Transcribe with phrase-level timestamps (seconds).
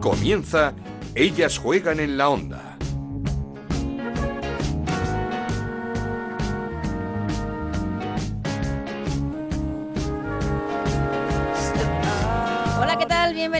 [0.00, 0.74] Comienza
[1.14, 2.67] Ellas juegan en la onda.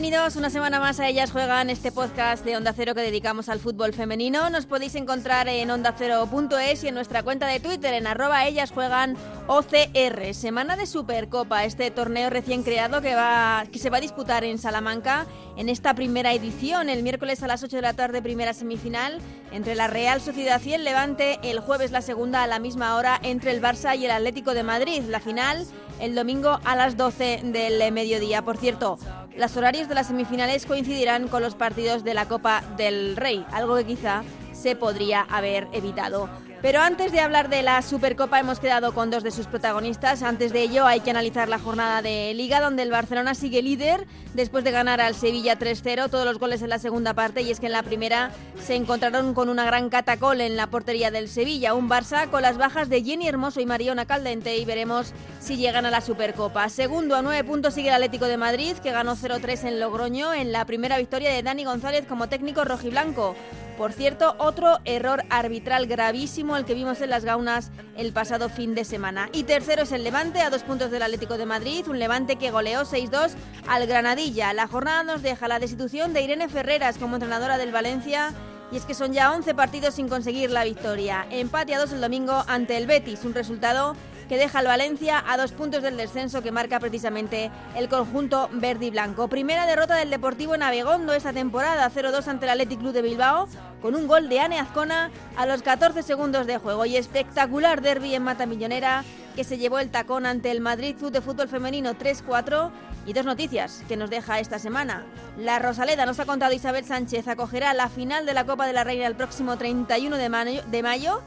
[0.09, 3.61] Bienvenidos una semana más a Ellas Juegan, este podcast de Onda Cero que dedicamos al
[3.61, 4.49] fútbol femenino.
[4.49, 9.19] Nos podéis encontrar en ondacero.es y en nuestra cuenta de Twitter en arroba Ellas Juegan
[9.49, 10.33] OCR.
[10.33, 14.57] Semana de Supercopa, este torneo recién creado que, va, que se va a disputar en
[14.57, 15.27] Salamanca
[15.59, 16.89] en esta primera edición.
[16.89, 19.19] El miércoles a las 8 de la tarde, primera semifinal
[19.53, 21.39] entre la Real Sociedad y el Levante.
[21.43, 24.63] El jueves la segunda a la misma hora entre el Barça y el Atlético de
[24.63, 25.03] Madrid.
[25.07, 25.67] La final
[26.01, 28.43] el domingo a las 12 del mediodía.
[28.43, 28.99] Por cierto,
[29.37, 33.77] los horarios de las semifinales coincidirán con los partidos de la Copa del Rey, algo
[33.77, 36.29] que quizá se podría haber evitado.
[36.61, 40.25] Pero antes de hablar de la Supercopa hemos quedado con dos de sus protagonistas.
[40.25, 44.09] Antes de ello hay que analizar la jornada de liga donde el Barcelona sigue líder
[44.35, 47.61] después de ganar al Sevilla 3-0, todos los goles en la segunda parte y es
[47.61, 51.75] que en la primera se encontraron con una gran catacol en la portería del Sevilla,
[51.75, 55.87] un Barça con las bajas de Jenny Hermoso y Mariona Caldente y veremos si llegan
[55.87, 56.69] a la Supercopa.
[56.71, 60.51] Segundo a nueve puntos sigue el Atlético de Madrid que ganó 0-3 en Logroño en
[60.51, 63.37] la primera victoria de Dani González como técnico rojiblanco.
[63.79, 68.75] Por cierto, otro error arbitral gravísimo el que vimos en las gaunas el pasado fin
[68.75, 69.29] de semana.
[69.33, 72.51] Y tercero es el Levante, a dos puntos del Atlético de Madrid, un Levante que
[72.51, 73.35] goleó 6-2
[73.69, 74.53] al Granadilla.
[74.53, 78.35] La jornada nos deja la destitución de Irene Ferreras como entrenadora del Valencia.
[78.73, 81.29] Y es que son ya 11 partidos sin conseguir la victoria.
[81.31, 83.95] Empate a dos el domingo ante el Betis, un resultado
[84.29, 88.87] que deja al Valencia a dos puntos del descenso que marca precisamente el conjunto verde
[88.87, 89.29] y blanco.
[89.29, 93.49] Primera derrota del Deportivo en Abegondo esta temporada, 0-2 ante el Athletic Club de Bilbao,
[93.81, 98.15] con un gol de Ane Azcona a los 14 segundos de juego y espectacular derby
[98.15, 99.05] en Mata Millonera
[99.39, 102.73] que se llevó el tacón ante el Madrid Club de Fútbol Femenino 3-4
[103.07, 105.07] y dos noticias que nos deja esta semana.
[105.39, 108.83] La Rosaleda nos ha contado Isabel Sánchez acogerá la final de la Copa de la
[108.83, 111.23] Reina el próximo 31 de mayo, de mayo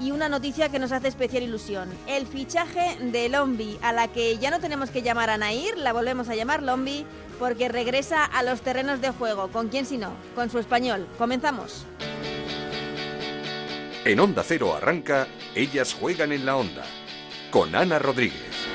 [0.00, 1.88] y una noticia que nos hace especial ilusión.
[2.06, 5.92] El fichaje de Lombi, a la que ya no tenemos que llamar a Nair, la
[5.92, 7.06] volvemos a llamar Lombi,
[7.38, 9.48] porque regresa a los terrenos de juego.
[9.48, 10.12] ¿Con quién si no?
[10.34, 11.06] Con su español.
[11.18, 11.84] Comenzamos.
[14.04, 16.82] En Onda Cero arranca Ellas juegan en la onda.
[17.50, 18.71] Con Ana Rodríguez.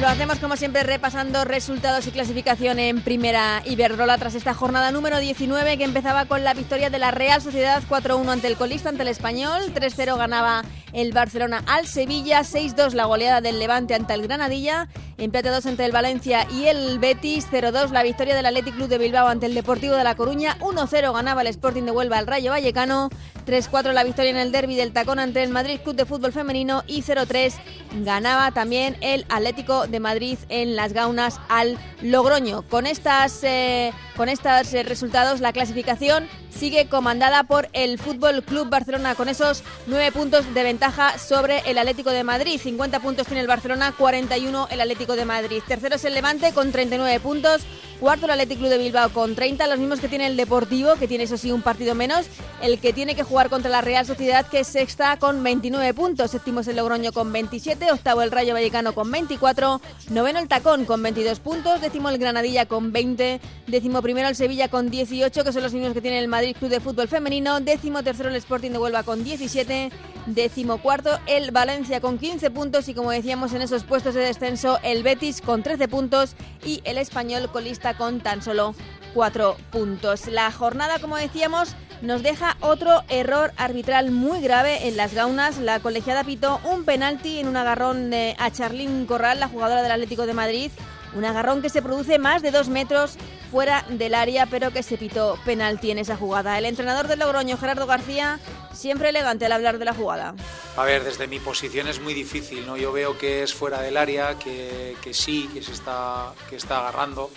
[0.00, 5.18] Lo hacemos como siempre repasando resultados y clasificación en Primera Iberdrola tras esta jornada número
[5.18, 9.02] 19 que empezaba con la victoria de la Real Sociedad 4-1 ante el colista, ante
[9.02, 10.62] el Español, 3-0 ganaba
[10.94, 15.84] el Barcelona al Sevilla, 6-2 la goleada del Levante ante el Granadilla, empate 2 ante
[15.84, 19.54] el Valencia y el Betis, 0-2 la victoria del Athletic Club de Bilbao ante el
[19.54, 23.10] Deportivo de La Coruña, 1-0 ganaba el Sporting de Huelva al Rayo Vallecano,
[23.44, 26.82] 3-4 la victoria en el derby del Tacón ante el Madrid Club de Fútbol Femenino
[26.86, 27.54] y 0-3
[28.02, 32.62] ganaba también el Atlético de Madrid en las gaunas al Logroño.
[32.62, 38.68] Con estas eh, con estos eh, resultados la clasificación sigue comandada por el Fútbol Club
[38.68, 42.60] Barcelona con esos 9 puntos de ventaja sobre el Atlético de Madrid.
[42.60, 45.62] 50 puntos tiene el Barcelona, 41 el Atlético de Madrid.
[45.66, 47.62] Tercero es el Levante con 39 puntos.
[48.00, 51.06] Cuarto el Atlético Club de Bilbao con 30, los mismos que tiene el Deportivo, que
[51.06, 52.24] tiene eso sí un partido menos.
[52.62, 56.30] El que tiene que jugar contra la Real Sociedad, que es sexta con 29 puntos.
[56.30, 60.86] Séptimo es el Logroño con 27, octavo el Rayo Vallecano con 24, noveno el Tacón
[60.86, 65.52] con 22 puntos, décimo el Granadilla con 20, décimo primero el Sevilla con 18, que
[65.52, 68.70] son los mismos que tiene el Madrid Club de Fútbol Femenino, décimo tercero el Sporting
[68.70, 69.90] de Huelva con 17,
[70.26, 74.78] décimo cuarto el Valencia con 15 puntos y como decíamos en esos puestos de descenso
[74.82, 76.34] el Betis con 13 puntos
[76.64, 78.74] y el Español colista con tan solo
[79.14, 80.26] 4 puntos.
[80.26, 85.58] La jornada, como decíamos, nos deja otro error arbitral muy grave en las gaunas.
[85.58, 89.92] La colegiada pitó un penalti en un agarrón de, a Charlín Corral, la jugadora del
[89.92, 90.70] Atlético de Madrid.
[91.14, 93.16] Un agarrón que se produce más de dos metros
[93.50, 96.56] fuera del área, pero que se pitó penalti en esa jugada.
[96.56, 98.38] El entrenador del Logroño, Gerardo García,
[98.72, 100.34] siempre elegante al hablar de la jugada.
[100.76, 102.76] A ver, desde mi posición es muy difícil, ¿no?
[102.76, 106.78] Yo veo que es fuera del área, que, que sí, que se está, que está
[106.78, 107.30] agarrando.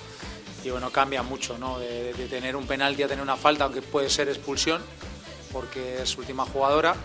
[0.63, 1.77] Y bueno, cambia mucho, ¿no?
[1.80, 4.81] De, tener un penalti a tener una falta, aunque puede ser expulsión,
[5.51, 6.95] porque es última jugadora.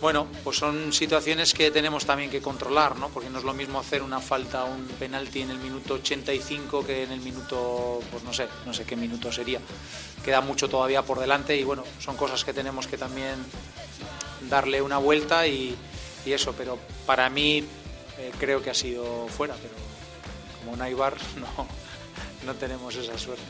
[0.00, 3.08] Bueno, pues son situaciones que tenemos también que controlar, ¿no?
[3.10, 7.04] Porque no es lo mismo hacer una falta, un penalti en el minuto 85 que
[7.04, 9.60] en el minuto, pues no sé, no sé qué minuto sería.
[10.24, 13.36] Queda mucho todavía por delante y bueno, son cosas que tenemos que también
[14.50, 15.76] darle una vuelta y,
[16.26, 17.64] eso, pero para mí
[18.18, 19.74] eh, creo que ha sido fuera, pero
[20.60, 21.66] como no hay bar, no,
[22.44, 23.42] no tenemos esa suerte.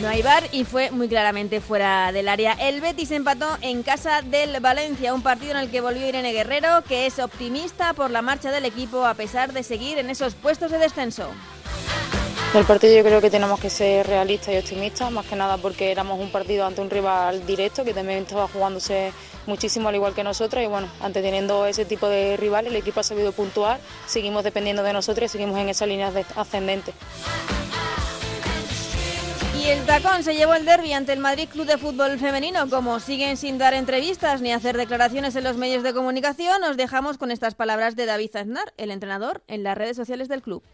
[0.00, 2.54] No hay bar y fue muy claramente fuera del área.
[2.54, 6.82] El Betis empató en casa del Valencia, un partido en el que volvió Irene Guerrero,
[6.88, 10.72] que es optimista por la marcha del equipo a pesar de seguir en esos puestos
[10.72, 11.28] de descenso.
[12.52, 15.92] Del partido yo creo que tenemos que ser realistas y optimistas, más que nada porque
[15.92, 19.12] éramos un partido ante un rival directo que también estaba jugándose
[19.46, 23.00] muchísimo al igual que nosotros y bueno, ante teniendo ese tipo de rival el equipo
[23.00, 26.92] ha sabido puntuar, seguimos dependiendo de nosotros y seguimos en esa línea ascendente.
[29.62, 32.68] Y el tacón se llevó el derby ante el Madrid Club de Fútbol Femenino.
[32.68, 37.16] Como siguen sin dar entrevistas ni hacer declaraciones en los medios de comunicación, os dejamos
[37.16, 40.64] con estas palabras de David Aznar, el entrenador, en las redes sociales del club.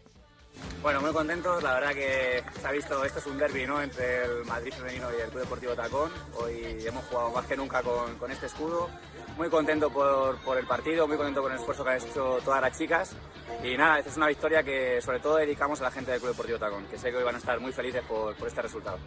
[0.81, 1.61] Bueno, muy contentos.
[1.61, 3.81] La verdad que se ha visto, esto es un derby ¿no?
[3.81, 6.09] entre el Madrid femenino y el Club Deportivo Tacón.
[6.35, 8.89] Hoy hemos jugado más que nunca con, con este escudo.
[9.37, 12.61] Muy contento por, por, el partido, muy contento con el esfuerzo que han hecho todas
[12.61, 13.15] las chicas.
[13.63, 16.59] Y nada, es una victoria que sobre todo dedicamos a la gente del Club Deportivo
[16.59, 18.99] Tacón, que sé que hoy van a estar muy felices por, por este resultado.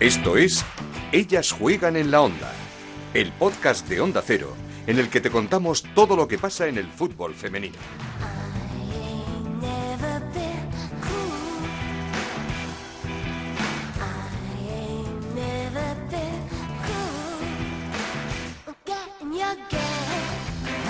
[0.00, 0.64] Esto es
[1.12, 2.52] Ellas juegan en la onda,
[3.14, 4.54] el podcast de Onda Cero
[4.90, 7.76] en el que te contamos todo lo que pasa en el fútbol femenino.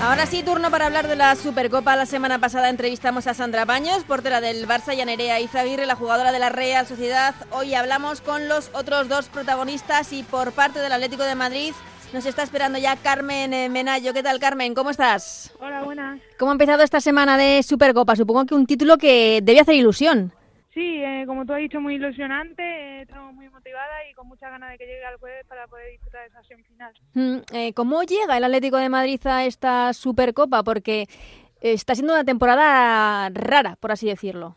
[0.02, 1.94] Ahora sí, turno para hablar de la Supercopa.
[1.94, 5.94] La semana pasada entrevistamos a Sandra Baños, portera del Barça, y a Nerea Izaguirre, la
[5.94, 7.34] jugadora de la Real Sociedad.
[7.50, 11.74] Hoy hablamos con los otros dos protagonistas y por parte del Atlético de Madrid
[12.12, 14.12] nos está esperando ya Carmen eh, Menayo.
[14.12, 14.74] ¿Qué tal, Carmen?
[14.74, 15.54] ¿Cómo estás?
[15.60, 16.20] Hola, buenas.
[16.38, 18.16] ¿Cómo ha empezado esta semana de Supercopa?
[18.16, 20.32] Supongo que un título que debe hacer ilusión.
[20.74, 22.62] Sí, eh, como tú has dicho, muy ilusionante.
[22.62, 25.92] Eh, estamos muy motivadas y con muchas ganas de que llegue al jueves para poder
[25.92, 26.92] disfrutar de esa semifinal.
[27.14, 30.62] Mm, ¿Cómo llega el Atlético de Madrid a esta Supercopa?
[30.64, 31.06] Porque
[31.60, 34.56] está siendo una temporada rara, por así decirlo.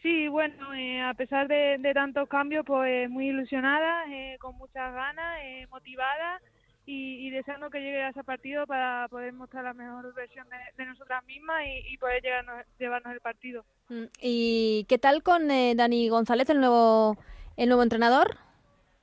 [0.00, 0.68] Sí, bueno,
[1.06, 4.04] a pesar de, de, tantos cambios, pues muy ilusionada,
[4.40, 5.38] con muchas ganas,
[5.70, 6.40] motivada
[6.84, 10.46] y, deseando que llegue a ese partido para poder mostrar la mejor versión
[10.76, 12.22] de, nosotras mismas y, poder
[12.78, 13.64] llevarnos el partido.
[13.88, 17.16] Mm, ¿Y qué tal con eh, Dani González, el nuevo,
[17.56, 18.36] el nuevo entrenador?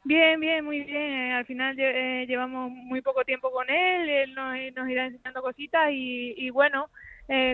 [0.03, 0.95] Bien, bien, muy bien.
[0.95, 4.57] Eh, al final eh, llevamos muy poco tiempo con él, él nos,
[4.89, 6.89] irá enseñando cositas y, bueno,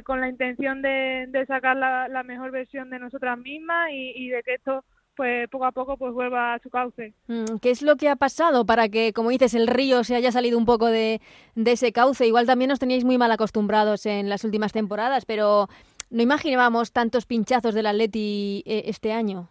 [0.06, 4.84] con la intención de, sacar la, mejor versión de nosotras mismas y de que esto
[5.16, 7.14] pues poco a poco pues vuelva a su cauce.
[7.28, 10.32] Mm, ¿Qué es lo que ha pasado para que, como dices, el río se haya
[10.32, 11.22] salido un poco de,
[11.56, 12.28] ese cauce?
[12.28, 15.68] Igual también nos teníais muy mal acostumbrados en las últimas temporadas, pero
[16.10, 19.50] no imaginábamos tantos pinchazos del Atleti eh, este año.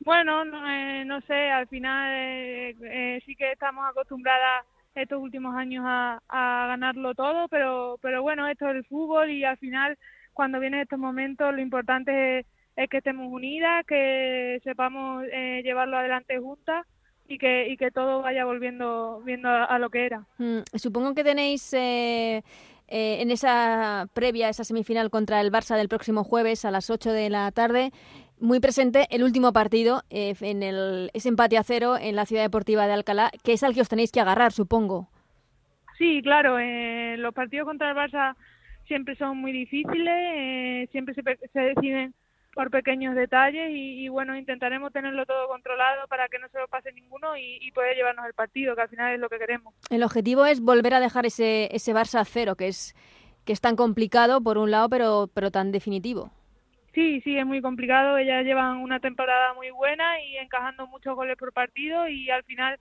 [0.00, 5.84] Bueno, no, eh, no sé, al final eh, sí que estamos acostumbradas estos últimos años
[5.86, 9.98] a, a ganarlo todo, pero, pero bueno, esto es el fútbol y al final
[10.34, 15.96] cuando vienen estos momentos lo importante es es que estemos unidas, que sepamos eh, llevarlo
[15.96, 16.86] adelante juntas
[17.28, 20.26] y que, y que todo vaya volviendo viendo a, lo que era.
[20.38, 22.42] Mm, supongo que tenéis eh,
[22.88, 27.12] eh, en esa previa, esa semifinal contra el Barça del próximo jueves a las 8
[27.12, 27.92] de la tarde,
[28.40, 32.86] muy presente el último partido en el, ese empate a cero en la Ciudad Deportiva
[32.86, 35.08] de Alcalá, que es al que os tenéis que agarrar, supongo.
[35.96, 36.58] Sí, claro,
[37.16, 38.34] los partidos contra el Barça
[38.86, 42.12] siempre son muy difíciles, siempre se, se deciden
[42.54, 46.92] por pequeños detalles y, bueno, intentaremos tenerlo todo controlado para que no se lo pase
[46.92, 49.74] ninguno y, poder llevarnos el partido, que al final es lo que queremos.
[49.90, 52.94] El objetivo es volver a dejar ese, ese Barça a cero, que es,
[53.44, 56.30] que es tan complicado por un lado, pero, pero tan definitivo.
[56.94, 58.16] Sí, sí, es muy complicado.
[58.16, 62.78] Ellas llevan una temporada muy buena y encajando muchos goles por partido y al final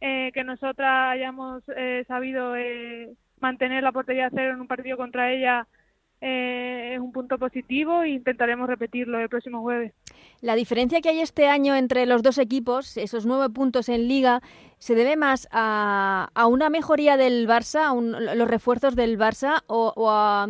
[0.00, 4.96] eh, que nosotras hayamos eh, sabido eh, mantener la portería a cero en un partido
[4.96, 5.68] contra ella
[6.24, 9.92] eh, es un punto positivo e intentaremos repetirlo el próximo jueves.
[10.40, 14.40] La diferencia que hay este año entre los dos equipos, esos nueve puntos en liga,
[14.78, 20.46] ¿se debe más a, una mejoría del Barça, a los refuerzos del Barça o, a,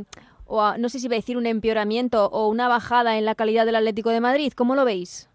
[0.79, 3.77] no sé si va a decir un empeoramiento o una bajada en la calidad del
[3.77, 4.53] Atlético de Madrid?
[4.55, 5.31] ¿Cómo lo veis?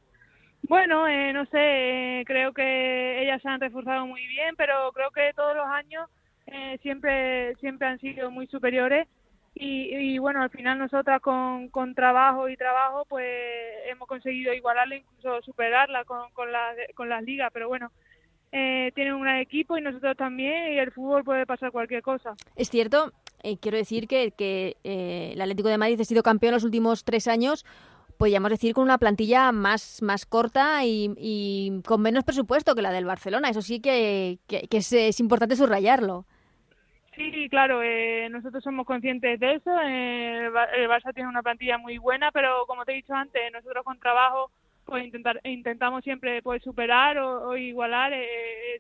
[0.70, 5.34] Bueno, eh, no sé, creo que ellas se han reforzado muy bien, pero creo que
[5.36, 6.08] todos los años
[6.46, 9.08] eh, siempre siempre han sido muy superiores
[9.60, 13.26] y, bueno, al final nosotras con, con trabajo y trabajo pues
[13.90, 17.92] hemos conseguido igualarla, incluso superarla con, con, la, con las ligas, pero bueno,
[18.52, 22.36] eh, tienen un gran equipo y nosotros también y el fútbol puede pasar cualquier cosa.
[22.56, 23.12] Es cierto,
[23.44, 27.04] eh, quiero decir que, que eh, el Atlético de Madrid ha sido campeón los últimos
[27.04, 27.66] tres años,
[28.18, 32.92] podríamos decir con una plantilla más, más corta y, y con menos presupuesto que la
[32.92, 33.50] del Barcelona.
[33.50, 36.26] Eso sí que, que, es, es importante subrayarlo.
[37.18, 39.72] Sí, claro, eh, nosotros somos conscientes de eso.
[39.84, 43.84] Eh, el Barça tiene una plantilla muy buena, pero como te he dicho antes, nosotros
[43.84, 44.52] con trabajo
[44.86, 48.80] pues intentar, intentamos siempre pues superar o, igualar eh,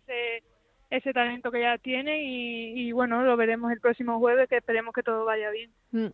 [0.89, 5.03] ese, talento que ya tiene y, bueno, lo veremos el próximo jueves, que esperemos que
[5.03, 5.71] todo vaya bien.
[5.91, 6.05] Mm,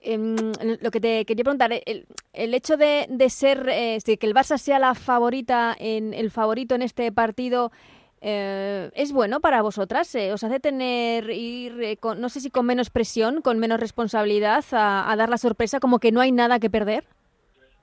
[0.00, 0.36] em,
[0.80, 4.58] lo que te quería preguntar, el, el hecho de, de ser, eh, que el Barça
[4.58, 7.72] sea la favorita, en el favorito en este partido,
[8.20, 10.14] eh, ¿es bueno para vosotras?
[10.14, 14.64] Eh, ¿Os hace tener, ir, con, no sé si con menos presión, con menos responsabilidad,
[14.72, 17.04] a, dar la sorpresa, como que no hay nada que perder?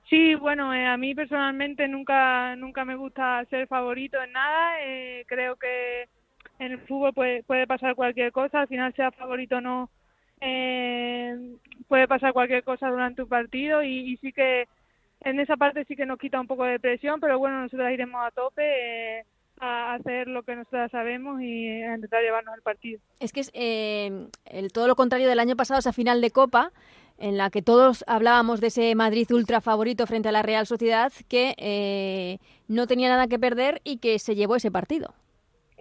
[0.08, 4.74] Sí, bueno, a mí personalmente nunca, nunca me gusta ser favorito en nada.
[5.26, 6.08] creo que
[6.58, 9.90] en el fútbol puede, puede pasar cualquier cosa, al final sea favorito o no,
[10.40, 11.36] eh,
[11.88, 14.68] puede pasar cualquier cosa durante un partido y, y, sí que
[15.20, 18.20] en esa parte sí que nos quita un poco de presión, pero bueno, nosotros iremos
[18.24, 19.24] a tope.
[19.60, 23.00] Eh, a hacer lo que nosotros sabemos y a intentar llevarnos al partido.
[23.20, 26.72] Es que es eh, el, todo lo contrario del año pasado, esa final de Copa,
[27.18, 31.12] en la que todos hablábamos de ese Madrid ultra favorito frente a la Real Sociedad,
[31.28, 35.14] que eh, no tenía nada que perder y que se llevó ese partido.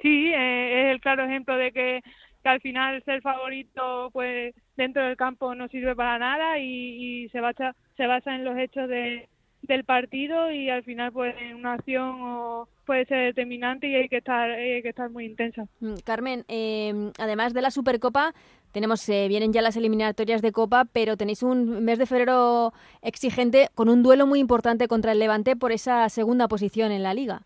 [0.02, 2.02] Sí, eh, es el claro ejemplo de que,
[2.44, 7.30] que, al final ser favorito pues dentro del campo no sirve para nada y, y
[7.30, 9.30] se, basa, se basa en los hechos de,
[9.64, 14.18] del partido y al final pues una acción o puede ser determinante y hay que
[14.18, 15.66] estar hay que estar muy intensa.
[15.80, 18.34] Mm, Carmen, eh, además de la Supercopa
[18.72, 23.70] tenemos eh, vienen ya las eliminatorias de Copa, pero tenéis un mes de febrero exigente
[23.76, 27.42] con un duelo muy importante contra el Levante por esa segunda posición en la Liga.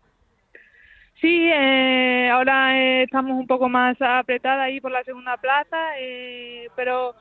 [1.20, 6.68] Sí, eh, ahora eh, estamos un poco más apretadas ahí por la segunda plaza, eh,
[6.76, 7.14] pero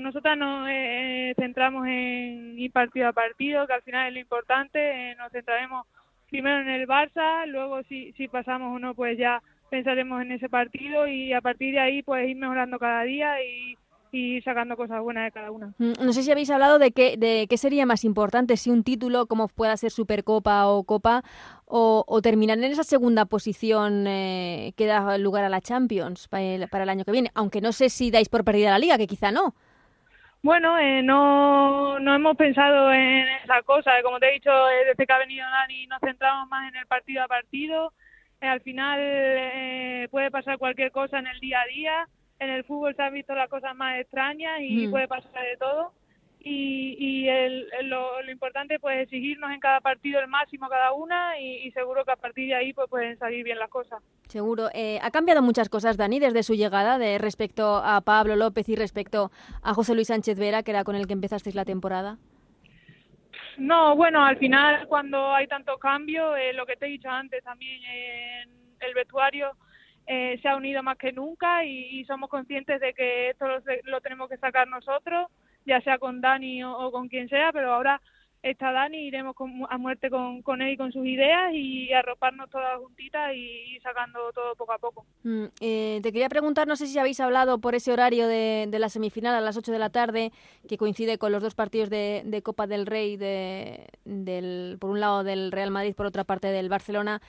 [0.00, 5.10] nosotras nos eh, centramos en ir partido a partido, que al final es lo importante.
[5.10, 5.86] Eh, nos centraremos
[6.28, 10.48] primero en el Barça, luego si, si pasamos o no, pues ya pensaremos en ese
[10.48, 13.76] partido y a partir de ahí pues ir mejorando cada día y
[14.12, 15.72] y sacando cosas buenas de cada una.
[15.78, 18.84] Mm, no sé si habéis hablado de qué, de qué sería más importante, si un
[18.84, 21.22] título como pueda ser Supercopa o Copa,
[21.66, 26.42] o, o terminar en esa segunda posición eh, que da lugar a la Champions para
[26.42, 28.98] el, para el, año que viene, aunque no sé si dais por perdida la liga,
[28.98, 29.54] que quizá no.
[30.42, 35.06] Bueno, eh, no, no hemos pensado en esa cosa, como te he dicho, eh, desde
[35.06, 37.92] que ha venido Dani nos centramos más en el partido a partido,
[38.40, 42.08] eh, al final eh, puede pasar cualquier cosa en el día a día,
[42.40, 44.90] en el fútbol se han visto las cosas más extrañas y mm.
[44.90, 45.92] puede pasar de todo.
[46.42, 50.92] Y, y el, el, lo, lo, importante pues exigirnos en cada partido el máximo cada
[50.92, 54.02] una y, y, seguro que a partir de ahí pues pueden salir bien las cosas.
[54.26, 54.70] Seguro.
[54.72, 58.74] Eh, ha cambiado muchas cosas, Dani, desde su llegada de respecto a Pablo López y
[58.74, 59.30] respecto
[59.62, 62.16] a José Luis Sánchez Vera, que era con el que empezasteis la temporada.
[63.58, 67.44] No, bueno, al final cuando hay tanto cambio, eh, lo que te he dicho antes
[67.44, 68.48] también en
[68.80, 69.50] el vestuario,
[70.12, 74.00] eh, se ha unido más que nunca y, somos conscientes de que esto lo, lo,
[74.00, 75.28] tenemos que sacar nosotros,
[75.64, 78.00] ya sea con Dani o, o, con quien sea, pero ahora
[78.42, 82.50] está Dani, iremos con, a muerte con, con, él y con sus ideas y arroparnos
[82.50, 85.06] todas juntitas y, y sacando todo poco a poco.
[85.22, 88.78] Mm, eh, te quería preguntar, no sé si habéis hablado por ese horario de, de,
[88.80, 90.32] la semifinal a las 8 de la tarde,
[90.68, 94.98] que coincide con los dos partidos de, de Copa del Rey, de, del, por un
[94.98, 97.22] lado del Real Madrid, por otra parte del Barcelona.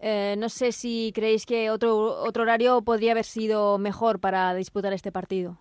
[0.00, 4.92] Eh, no sé si creéis que otro, otro horario podría haber sido mejor para disputar
[4.92, 5.58] este partido.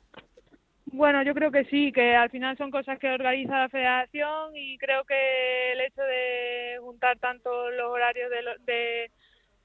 [0.86, 4.77] Bueno, yo creo que sí, que al final son cosas que organiza la federación y
[4.77, 9.12] creo que el hecho de juntar tanto los horarios de, de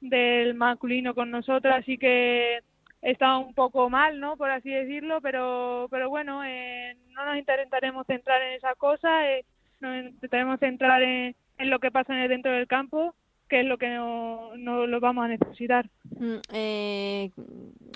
[0.01, 2.59] del masculino con nosotras sí que
[3.03, 4.37] está un poco mal, ¿no?
[4.37, 9.45] Por así decirlo, pero pero bueno, eh, no nos intentaremos centrar en esas cosas, eh,
[9.81, 13.15] nos intentaremos centrar en, en lo que pasa dentro del campo
[13.53, 15.85] que es lo que no, no lo vamos a necesitar.
[16.19, 17.33] Mm, eh,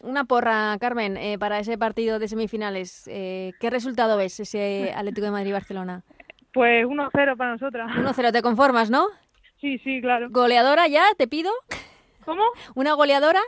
[0.02, 3.08] una porra, Carmen, eh, para ese partido de semifinales.
[3.10, 6.04] Eh, ¿Qué resultado ves ese Atlético de Madrid-Barcelona?
[6.52, 7.90] Pues 1-0 para nosotras.
[7.90, 9.06] 1-0, ¿te conformas, no?
[9.58, 10.28] Sí, sí, claro.
[10.28, 11.50] ¿Goleadora ya, te pido?
[12.26, 12.42] ¿Cómo?
[12.74, 13.40] ¿Una goleadora?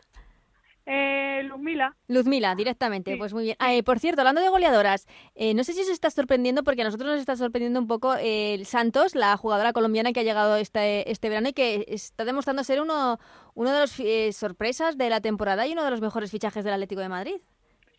[0.90, 1.94] Eh, Luzmila.
[2.06, 3.12] Luzmila, directamente.
[3.12, 3.18] Sí.
[3.18, 3.56] Pues muy bien.
[3.58, 6.80] Ah, eh, por cierto, hablando de goleadoras, eh, no sé si os está sorprendiendo, porque
[6.80, 10.22] a nosotros nos está sorprendiendo un poco eh, el Santos, la jugadora colombiana que ha
[10.22, 13.18] llegado este, este verano y que está demostrando ser uno,
[13.54, 16.72] uno de los eh, sorpresas de la temporada y uno de los mejores fichajes del
[16.72, 17.36] Atlético de Madrid.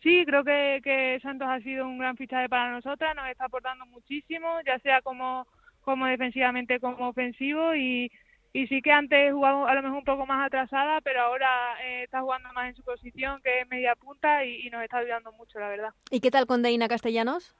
[0.02, 3.86] Sí, creo que, que Santos ha sido un gran fichaje para nosotras, nos está aportando
[3.86, 5.46] muchísimo, ya sea como,
[5.82, 8.10] como defensivamente como ofensivo y
[8.52, 11.48] y sí que antes jugaba a lo mejor un poco más atrasada, pero ahora
[11.84, 14.98] eh, está jugando más en su posición, que es media punta, y, y, nos está
[14.98, 15.90] ayudando mucho, la verdad.
[16.10, 17.54] ¿Y qué tal con Deina Castellanos?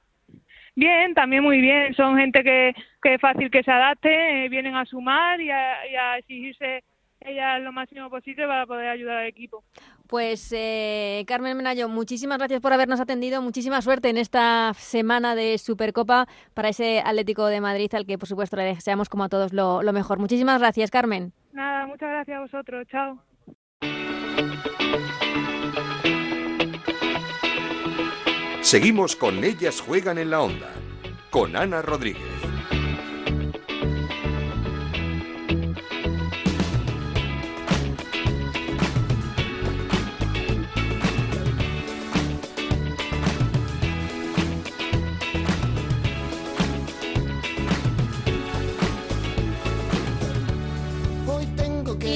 [0.75, 1.93] Bien, también muy bien.
[1.95, 5.87] Son gente que, que es fácil que se adapte, eh, vienen a sumar y a,
[5.87, 6.83] y a exigirse
[7.21, 9.63] ella lo máximo posible para poder ayudar al equipo.
[10.07, 15.57] Pues eh, Carmen Menayo, muchísimas gracias por habernos atendido, muchísima suerte en esta semana de
[15.57, 19.53] Supercopa para ese Atlético de Madrid al que por supuesto le deseamos como a todos
[19.53, 20.19] lo, lo mejor.
[20.19, 21.33] Muchísimas gracias, Carmen.
[21.53, 23.23] Nada, muchas gracias a vosotros, chao.
[28.61, 30.69] Seguimos con Ellas Juegan en la Onda.
[31.29, 32.30] con Ana Rodríguez.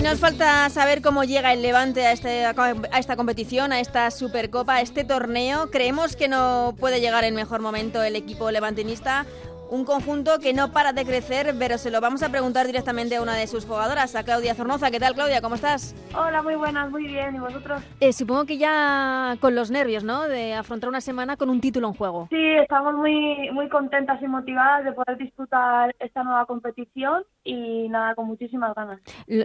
[0.06, 4.76] Nos falta saber cómo llega el Levante a, este, a esta competición, a esta Supercopa,
[4.76, 5.72] a este torneo.
[5.72, 9.26] Creemos que no puede llegar en mejor momento el equipo levantinista
[9.70, 13.22] un conjunto que no para de crecer, pero se lo vamos a preguntar directamente a
[13.22, 14.92] una de sus jugadoras, a Claudia Zornoza.
[14.92, 15.42] ¿Qué tal, Claudia?
[15.42, 15.96] ¿Cómo estás?
[16.16, 17.36] Hola, muy buenas, muy bien.
[17.36, 17.82] ¿Y vosotros?
[18.00, 20.28] Eh, supongo que ya con los nervios, ¿no?
[20.28, 22.28] De afrontar una semana con un título en juego.
[22.30, 28.16] Sí, estamos muy, muy contentas y motivadas de poder disputar esta nueva competición y nada,
[28.16, 29.00] con muchísimas ganas.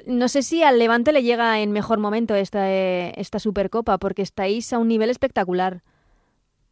[0.06, 4.22] No sé si al Levante le llega en mejor momento esta, eh, esta Supercopa, porque
[4.22, 5.82] estáis a un nivel espectacular.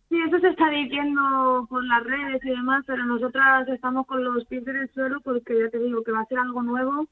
[0.08, 4.44] Sí, eso se está diciendo por las redes y demás, pero nosotras estamos con los
[4.46, 7.06] pies en el suelo porque ya te digo que va a ser algo nuevo.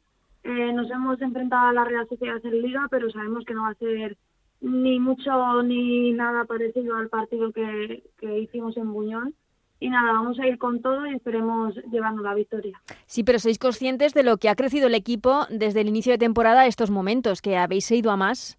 [0.44, 3.70] Eh, nos hemos enfrentado a la Real Sociedad en Liga, pero sabemos que no va
[3.70, 4.16] a ser
[4.62, 9.34] ni mucho ni nada parecido al partido que, que hicimos en Buñol.
[9.78, 12.80] Y nada, vamos a ir con todo y esperemos llevarnos la victoria.
[13.04, 16.18] Sí, pero sois conscientes de lo que ha crecido el equipo desde el inicio de
[16.18, 18.56] temporada a estos momentos, que habéis ido a más.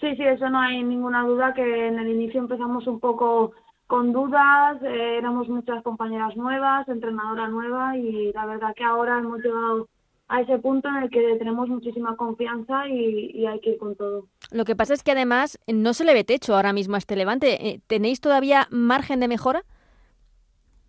[0.00, 3.52] Sí, sí, eso no hay ninguna duda, que en el inicio empezamos un poco
[3.94, 9.38] con dudas, eh, éramos muchas compañeras nuevas, entrenadora nueva y la verdad que ahora hemos
[9.38, 9.86] llegado
[10.26, 14.26] a ese punto en el que tenemos muchísima confianza y, hay que ir con todo.
[14.50, 17.14] Lo que pasa es que además no se le ve techo ahora mismo a este
[17.14, 17.68] Levante.
[17.68, 19.62] Eh, ¿Tenéis todavía margen de mejora?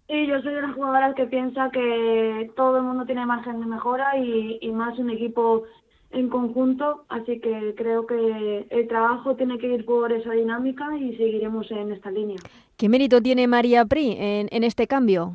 [0.08, 3.68] Sí, yo soy de las jugadoras que piensa que todo el mundo tiene margen de
[3.68, 5.62] mejora y, y más un equipo
[6.15, 11.15] en conjunto, así que creo que el trabajo tiene que ir por esa dinámica y
[11.17, 12.38] seguiremos en esta línea.
[12.77, 15.34] ¿Qué mérito tiene María Pri en, en este cambio?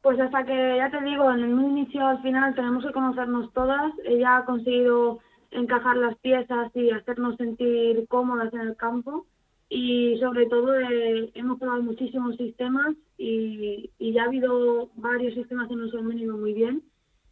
[0.00, 3.92] Pues hasta que, ya te digo, en un inicio al final tenemos que conocernos todas.
[4.04, 5.18] Ella ha conseguido
[5.50, 9.26] encajar las piezas y hacernos sentir cómodas en el campo.
[9.68, 15.68] Y sobre todo eh, hemos probado muchísimos sistemas y, y ya ha habido varios sistemas
[15.68, 16.82] que nos han venido muy bien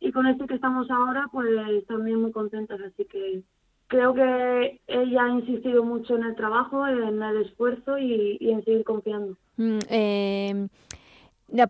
[0.03, 1.47] y con este que estamos ahora, pues
[1.87, 2.81] también muy contentas.
[2.81, 3.43] Así que
[3.87, 8.85] creo que ella ha insistido mucho en el trabajo, en el esfuerzo y, en seguir
[8.85, 9.37] confiando.
[9.57, 10.69] Mm, eh,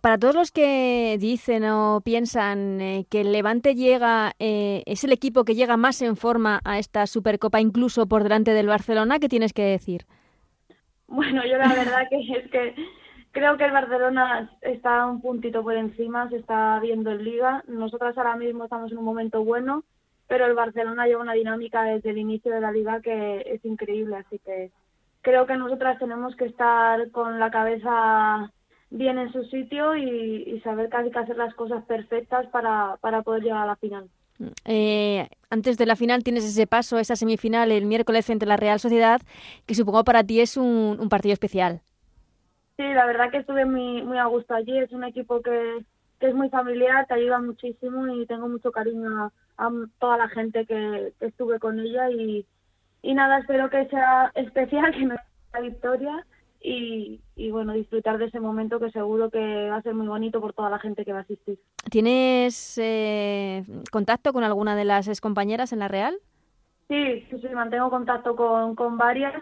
[0.01, 5.13] para todos los que dicen o piensan eh, que el Levante llega, eh, es el
[5.13, 9.29] equipo que llega más en forma a esta Supercopa, incluso por delante del Barcelona, ¿qué
[9.29, 10.07] tienes que decir?
[11.09, 12.75] Bueno, yo la verdad que es que
[13.33, 17.65] Creo que el Barcelona está un puntito por encima, se está viendo en liga.
[17.67, 19.85] Nosotras ahora mismo estamos en un momento bueno,
[20.29, 24.17] pero el Barcelona lleva una dinámica desde el inicio de la liga que es increíble,
[24.17, 24.71] así que
[25.23, 28.53] creo que nosotras tenemos que estar con la cabeza
[28.91, 33.45] bien en su sitio y, saber hay que hacer las cosas perfectas para, para poder
[33.45, 34.11] llegar a la final.
[34.67, 38.79] Eh, antes de la final tienes ese paso, esa semifinal el miércoles entre la Real
[38.79, 39.23] Sociedad,
[39.65, 41.81] que supongo para ti es un partido especial.
[42.77, 44.79] Sí, la verdad que estuve muy, muy a gusto allí.
[44.79, 45.85] Es un equipo que,
[46.19, 50.67] que es muy familiar, te ayuda muchísimo y tengo mucho cariño a, toda la gente
[50.67, 52.11] que, estuve con ella.
[52.11, 52.47] Y,
[53.03, 55.17] y nada, espero que sea especial, que me
[55.53, 56.27] la victoria
[56.63, 60.41] y, y, bueno, disfrutar de ese momento que seguro que va a ser muy bonito
[60.41, 61.59] por toda la gente que va a asistir.
[61.91, 66.17] ¿Tienes eh, contacto con alguna de las compañeras en la Real?
[66.89, 69.35] Sí, sí, sí, mantengo contacto con, con varias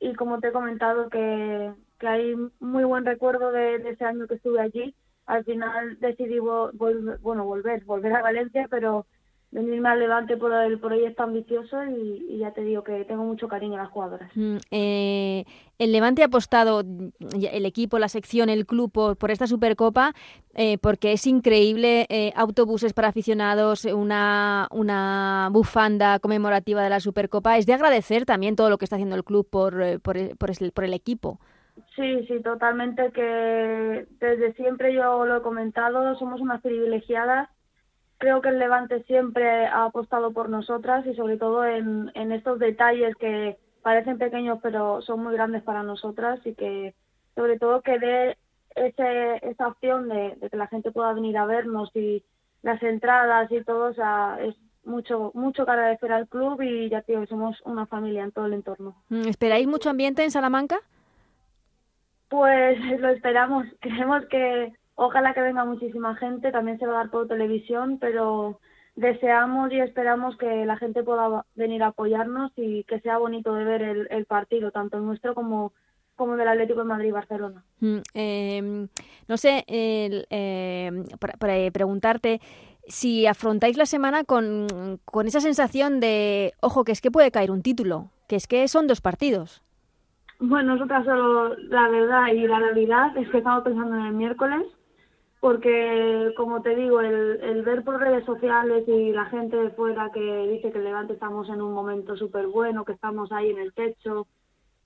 [0.00, 4.34] y como te he comentado que, que hay muy buen recuerdo de, ese año que
[4.34, 4.92] estuve allí.
[5.24, 9.06] Al final decidí bueno, volver, volver a Valencia, pero
[9.52, 13.74] venirme al Levante por el proyecto ambicioso y, ya te digo que tengo mucho cariño
[13.74, 14.32] a las jugadoras.
[14.34, 15.44] Mm, eh,
[15.78, 20.12] el Levante ha apostado, el equipo, la sección, el club, por, esta Supercopa,
[20.54, 27.58] eh, porque es increíble, eh, autobuses para aficionados, una, una bufanda conmemorativa de la Supercopa.
[27.58, 30.94] Es de agradecer también todo lo que está haciendo el club por, por, por el
[30.94, 31.38] equipo.
[31.96, 37.48] Sí, sí, totalmente, que desde siempre yo lo he comentado, somos unas privilegiadas.
[38.18, 42.58] Creo que el Levante siempre ha apostado por nosotras y sobre todo en, en estos
[42.58, 46.94] detalles que parecen pequeños pero son muy grandes para nosotras y que
[47.34, 48.38] sobre todo que dé
[48.74, 52.24] ese, esa opción de, que la gente pueda venir a vernos y
[52.62, 54.54] las entradas y todo, o sea, es
[54.84, 58.54] mucho mucho que agradecer al club y ya tío, somos una familia en todo el
[58.54, 58.96] entorno.
[59.08, 60.80] Mm, ¿Esperáis mucho ambiente en Salamanca?
[62.32, 63.66] Pues lo esperamos.
[63.80, 66.50] Creemos que ojalá que venga muchísima gente.
[66.50, 68.58] También se va a dar por televisión, pero
[68.96, 73.64] deseamos y esperamos que la gente pueda venir a apoyarnos y que sea bonito de
[73.64, 75.74] ver el, partido, tanto nuestro como,
[76.16, 77.64] como del Atlético de Madrid y Barcelona.
[77.80, 78.88] Mm, em,
[79.28, 82.40] no sé, em, para, preguntarte
[82.86, 87.50] si afrontáis la semana con, con esa sensación de, ojo, que es que puede caer
[87.50, 89.62] un título, que es que son dos partidos.
[90.44, 93.16] Bueno, nosotras solo la verdad y la realidad.
[93.16, 94.66] Es que estamos pensando en el miércoles,
[95.38, 100.10] porque como te digo, el, el ver por redes sociales y la gente de fuera
[100.12, 103.72] que dice que Levante estamos en un momento súper bueno, que estamos ahí en el
[103.72, 104.26] techo,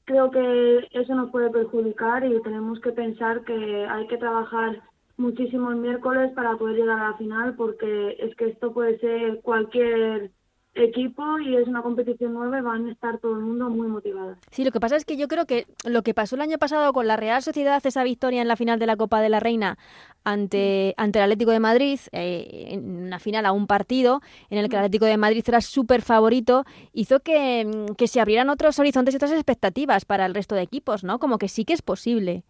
[0.05, 4.83] creo que eso nos puede perjudicar y tenemos que pensar que hay que trabajar
[5.17, 9.41] muchísimo el miércoles para poder llegar a la final porque es que esto puede ser
[9.41, 10.33] cualquier
[10.77, 14.39] equipo y es una competición nueva y van a estar todo el mundo muy motivados.
[14.51, 16.93] Sí, lo que pasa es que yo creo que lo que pasó el año pasado
[16.93, 19.79] con la Real Sociedad, esa victoria en la final de la Copa de la Reina
[20.25, 24.69] ante, ante el Atlético de Madrid, eh, en una final a un partido en el
[24.69, 29.15] que el Atlético de Madrid era súper favorito, hizo que, que se abrieran otros horizontes
[29.15, 31.19] y otras expectativas para el resto de equipos, ¿no?
[31.19, 32.45] Como que sí que es posible.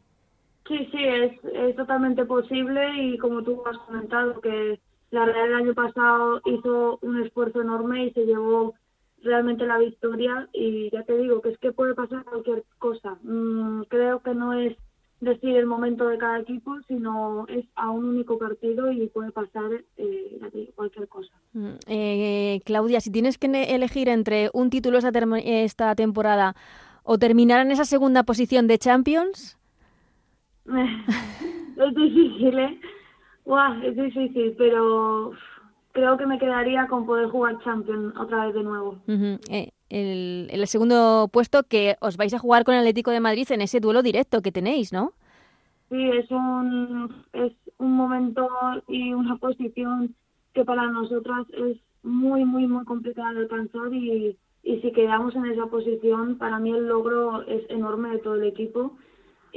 [0.68, 4.80] Sí, sí, es, es totalmente posible y como tú has comentado que
[5.10, 8.74] la Real el año pasado hizo un esfuerzo enorme y se llevó
[9.22, 13.16] realmente la victoria y ya te digo que es que puede pasar cualquier cosa.
[13.22, 14.76] Mm, creo que no es
[15.20, 19.70] decir el momento de cada equipo, sino es a un único partido y puede pasar
[19.96, 21.32] eh, cualquier cosa.
[21.52, 26.54] Mm, eh, Claudia, si tienes que elegir entre un título esta, esta temporada
[27.02, 29.56] o terminar en esa segunda posición de Champions...
[30.66, 32.80] es difícil, ¿eh?
[33.82, 35.32] Es difícil, pero
[35.92, 38.98] creo que me quedaría con poder jugar Champions otra vez de nuevo.
[39.08, 43.46] Eh, el, el, segundo puesto que os vais a jugar con el Atlético de Madrid
[43.50, 45.12] en ese duelo directo que tenéis, ¿no?
[45.88, 48.48] Sí, es un, es un momento
[48.88, 50.14] y una posición
[50.52, 55.46] que para nosotras es muy, muy, muy complicada de alcanzar y, y si quedamos en
[55.46, 58.96] esa posición, para mí el logro es enorme de todo el equipo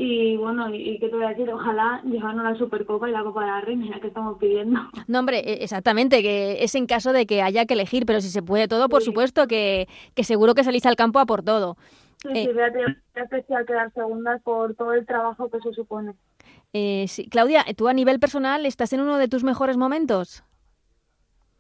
[0.02, 3.42] y bueno, y, qué te voy a decir, ojalá llevarnos la Supercopa y la Copa
[3.42, 4.80] de la Reina, que estamos pidiendo.
[5.08, 8.30] No, hombre, e, exactamente, que es en caso de que haya que elegir, pero si
[8.30, 11.76] se puede todo, por supuesto, que, que seguro que salís al campo a por todo.
[12.22, 16.14] Sí, sí, eh, fíjate, es especial quedar segundas por todo el trabajo que eso supone.
[16.72, 17.28] Eh, sí.
[17.28, 20.46] Claudia, ¿tú a nivel personal estás en uno de tus mejores momentos?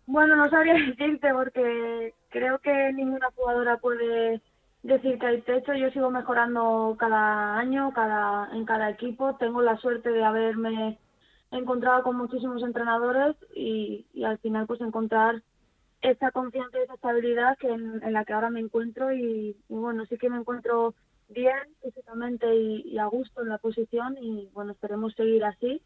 [0.05, 4.41] Bueno, no sabría decirte porque creo que ninguna jugadora puede
[4.83, 9.35] decir que hay techo, yo sigo mejorando cada año, cada en cada equipo.
[9.35, 10.99] Tengo la suerte de haberme
[11.51, 15.41] encontrado con muchísimos entrenadores y, y al final pues encontrar
[16.01, 20.17] esa confianza y esa estabilidad que en, la que ahora me encuentro y, bueno, sí
[20.17, 20.95] que me encuentro
[21.27, 25.81] bien físicamente y, y, a gusto en la posición y bueno, esperemos seguir así.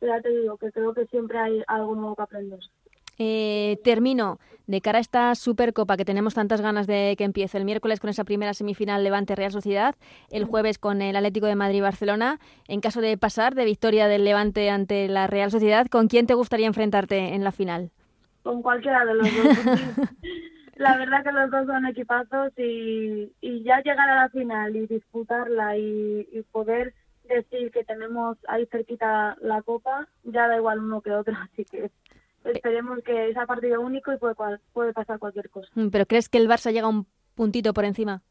[0.00, 2.60] Pero ya te digo que creo que siempre hay algo nuevo que aprender.
[3.18, 7.64] Eh, termino de cara a esta Supercopa que tenemos tantas ganas de que empiece el
[7.64, 9.96] miércoles con esa primera semifinal Levante Real Sociedad,
[10.30, 12.38] el jueves con el Atlético de Madrid Barcelona.
[12.68, 16.34] En caso de pasar de victoria del Levante ante la Real Sociedad, ¿con quién te
[16.34, 17.90] gustaría enfrentarte en la final?
[18.42, 19.58] Con cualquiera de los dos.
[20.76, 23.32] la verdad que los dos son equipazos y,
[23.64, 26.94] ya llegar a la final y disputarla y, y poder
[27.28, 31.90] decir que tenemos ahí cerquita la copa, ya da igual uno que otro, así que
[32.52, 34.34] esperemos que sea partido único y puede,
[34.72, 35.68] puede pasar cualquier cosa.
[35.74, 38.22] Mm, ¿Pero crees que el Barça llega un puntito por encima?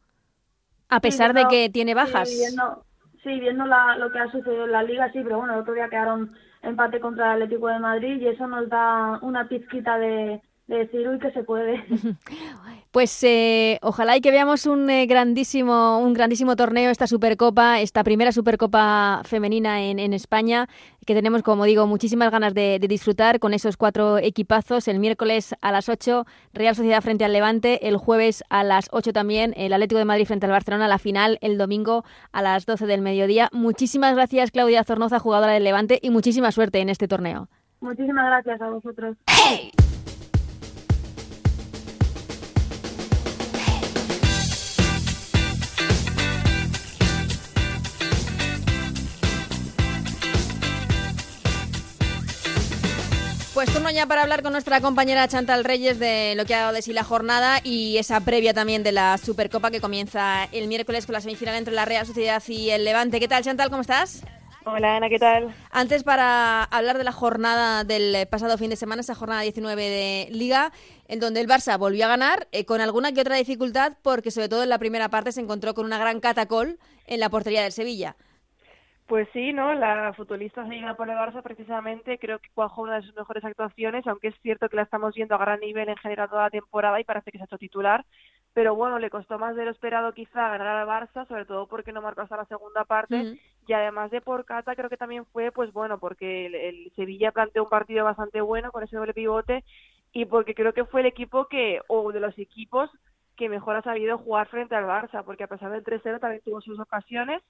[0.89, 2.29] A pesar de que tiene bajas.
[2.29, 2.85] Sí, viendo,
[3.23, 5.73] sí, viendo la, lo que ha sucedido en la liga, sí, pero bueno, el otro
[5.73, 10.41] día quedaron empate contra el Atlético de Madrid y eso nos da una pizquita de,
[10.67, 11.83] de decir, uy, que se puede.
[12.91, 18.03] Pues eh, ojalá y que veamos un eh, grandísimo, un grandísimo torneo, esta Supercopa, esta
[18.03, 20.67] primera Supercopa femenina en, en España,
[21.05, 24.87] que tenemos, como digo, muchísimas ganas de, disfrutar con esos cuatro equipazos.
[24.87, 29.13] El miércoles a las 8, Real Sociedad frente al Levante, el jueves a las 8
[29.13, 32.87] también, el Atlético de Madrid frente al Barcelona, la final el domingo a las 12
[32.87, 33.49] del mediodía.
[33.53, 37.47] Muchísimas gracias, Claudia Zornoza, jugadora del Levante, y muchísima suerte en este torneo.
[37.79, 39.17] Muchísimas gracias a vosotros.
[53.57, 56.73] Pues turno ya para hablar con nuestra compañera Chantal Reyes de lo que ha dado
[56.73, 61.07] de sí la jornada y esa previa también de la Supercopa que comienza el miércoles
[61.07, 63.19] con la semifinal entre la Real Sociedad y el Levante.
[63.19, 63.71] ¿Qué tal, Chantal?
[63.71, 64.21] ¿Cómo estás?
[64.63, 65.55] Hola Ana, ¿qué tal?
[65.71, 70.27] Antes para hablar de la jornada del pasado fin de semana, esa jornada 19 de
[70.29, 70.71] Liga,
[71.07, 74.49] en donde el Barça volvió a ganar eh, con alguna que otra dificultad porque sobre
[74.49, 77.71] todo en la primera parte se encontró con una gran catacol en la portería del
[77.71, 78.17] Sevilla.
[79.07, 79.73] Pues sí, ¿no?
[79.73, 84.05] La futbolista seguida por el Barça precisamente creo que cuajó una de sus mejores actuaciones,
[84.05, 86.99] aunque es cierto que la estamos viendo a gran nivel en general toda la temporada
[86.99, 88.05] y parece que se ha hecho titular,
[88.53, 91.93] pero bueno, le costó más de lo esperado quizá ganar al Barça, sobre todo porque
[91.93, 95.53] no marcó hasta la segunda parte, y además de por Cata creo que también fue,
[95.53, 99.63] pues bueno, porque el, Sevilla planteó un partido bastante bueno con ese doble pivote,
[100.11, 102.89] y porque creo que fue el equipo que, o de los equipos
[103.37, 106.59] que mejor ha sabido jugar frente al Barça, porque a pesar del 3-0 también tuvo
[106.59, 107.41] sus ocasiones,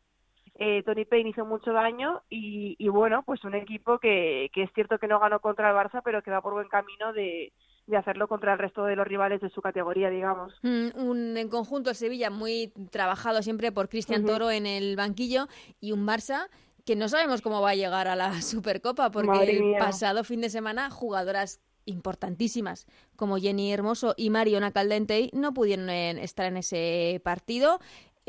[0.59, 4.71] eh, Tony Payne hizo mucho daño y, y bueno, pues un equipo que, que es
[4.73, 7.53] cierto que no ganó contra el Barça, pero que va por buen camino de,
[7.85, 10.53] de hacerlo contra el resto de los rivales de su categoría, digamos.
[10.63, 15.47] Mm, un en conjunto Sevilla muy trabajado siempre por Cristian Toro en el banquillo
[15.79, 16.49] y un Barça
[16.85, 20.49] que no sabemos cómo va a llegar a la Supercopa porque el pasado fin de
[20.49, 27.79] semana jugadoras importantísimas como Jenny Hermoso y Mariona Caldentey no pudieron estar en ese partido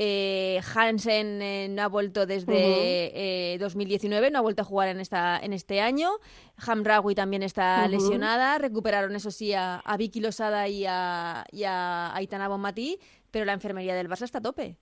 [0.01, 5.01] eh, Hansen eh, no ha vuelto desde 2019, eh, no ha vuelto a jugar en,
[5.01, 6.09] esta, en este año.
[6.65, 8.59] Hamraoui también está lesionada.
[8.59, 12.99] Recuperaron, eso sí, a, Vicky Losada y a, y a Aitana Bonmatí,
[13.33, 14.77] pero la enfermería del Barça está a tope.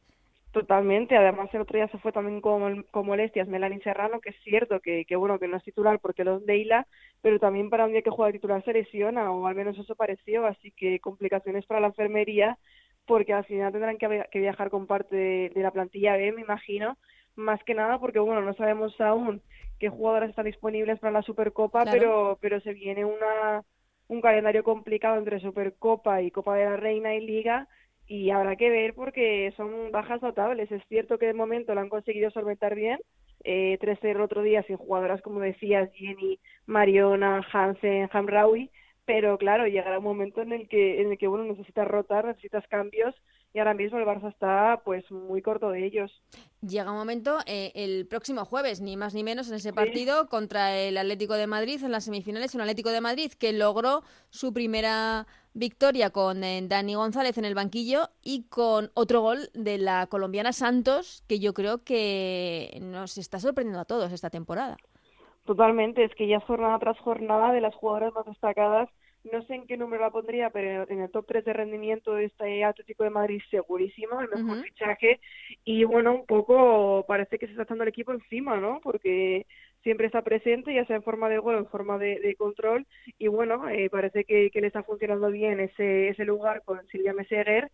[0.52, 4.36] Totalmente, además el otro día se fue también con, con molestias Melanie Serrano, que es
[4.42, 6.86] cierto que, que bueno que no es titular porque los Deila,
[7.22, 10.46] pero también para un día que juega titular se lesiona, o al menos eso pareció,
[10.46, 12.58] así que complicaciones para la enfermería
[13.06, 16.96] porque al final tendrán que, viajar con parte de, la plantilla B, me imagino,
[17.34, 19.42] más que nada porque, bueno, no sabemos aún
[19.78, 23.62] qué jugadoras están disponibles para la Supercopa, pero, pero se viene una,
[24.08, 27.68] un calendario complicado entre Supercopa y Copa de la Reina y Liga,
[28.06, 30.70] y habrá que ver porque son bajas notables.
[30.70, 32.98] Es cierto que de momento lo han conseguido solventar bien,
[33.44, 38.70] eh, 3 el otro día sin jugadoras como decías, Jenny, Mariona, Hansen, Hamraoui,
[39.06, 42.66] pero claro, llegará un momento en el que en el que bueno necesitas rotar, necesitas
[42.68, 43.14] cambios
[43.54, 46.12] y ahora mismo el Barça está pues muy corto de ellos.
[46.60, 50.76] Llega un momento eh, el próximo jueves, ni más ni menos, en ese partido contra
[50.76, 55.26] el Atlético de Madrid en las semifinales, un Atlético de Madrid que logró su primera
[55.54, 60.52] victoria con eh, Dani González en el banquillo y con otro gol de la colombiana
[60.52, 64.76] Santos que yo creo que nos está sorprendiendo a todos esta temporada.
[65.46, 68.88] Totalmente, es que ya jornada tras jornada de las jugadoras más destacadas,
[69.32, 72.24] no sé en qué número la pondría, pero en el top 3 de rendimiento de
[72.24, 75.20] este Atlético de Madrid segurísimo, el mejor fichaje,
[75.64, 78.80] y bueno, un poco parece que se está echando el equipo encima, ¿no?
[78.82, 79.46] Porque
[79.84, 82.84] siempre está presente, ya sea en forma de gol o en forma de, control,
[83.16, 87.12] y bueno, eh, parece que, que, le está funcionando bien ese, ese lugar con Silvia
[87.12, 87.70] Meseguer,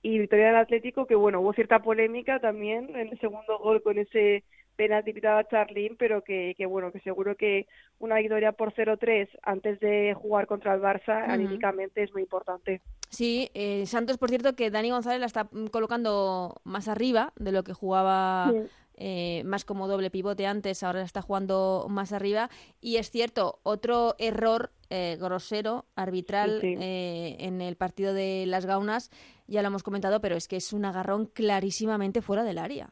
[0.00, 3.98] y victoria del Atlético, que bueno, hubo cierta polémica también en el segundo gol con
[3.98, 4.44] ese
[4.76, 7.66] penalti pitado a Charlín, pero que, que, bueno, que seguro que
[7.98, 12.82] una victoria por 0-3 antes de jugar contra el Barça, anímicamente es muy importante.
[13.08, 17.64] Sí, eh, Santos, por cierto, que Dani González la está colocando más arriba de lo
[17.64, 18.52] que jugaba
[18.96, 22.50] eh, más como doble pivote antes, ahora está jugando más arriba.
[22.80, 29.10] Y es cierto, otro error eh, grosero, arbitral, en el partido de las Gaunas,
[29.46, 32.90] ya lo hemos comentado, pero es que es un agarrón clarísimamente fuera del área.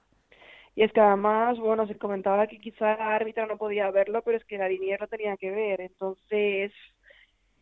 [0.77, 4.37] Y es que además, bueno, se comentaba que quizá la árbitra no podía verlo, pero
[4.37, 5.81] es que la línea lo tenía que ver.
[5.81, 6.73] Entonces,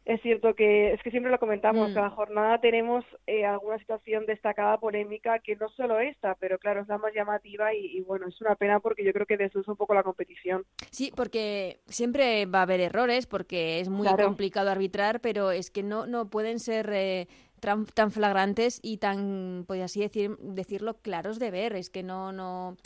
[0.05, 1.95] es cierto que es que siempre lo comentamos, mm.
[1.95, 6.89] cada jornada tenemos eh, alguna situación destacada, polémica, que no solo esta, pero claro, es
[6.89, 9.95] la más llamativa y, bueno, es una pena porque yo creo que desusa un poco
[9.95, 10.65] la competición.
[10.91, 15.83] Sí, porque siempre va a haber errores, porque es muy complicado arbitrar, pero es que
[15.83, 16.91] no, no pueden ser...
[16.93, 17.29] Eh,
[17.63, 21.75] tan, flagrantes y tan, podría así decir, decirlo, claros de ver.
[21.75, 22.77] Es que no, no,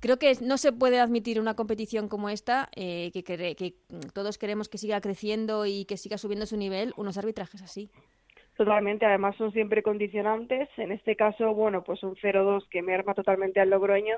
[0.00, 3.74] creo que no se puede admitir una competición como esta, eh, que, que,
[4.12, 7.90] todos queremos que siga creciendo y que siga subiendo su nivel, unos arbitrajes así.
[8.56, 10.68] Totalmente, además son siempre condicionantes.
[10.78, 14.16] En este caso, bueno, pues un 0-2 que merma totalmente al Logroño.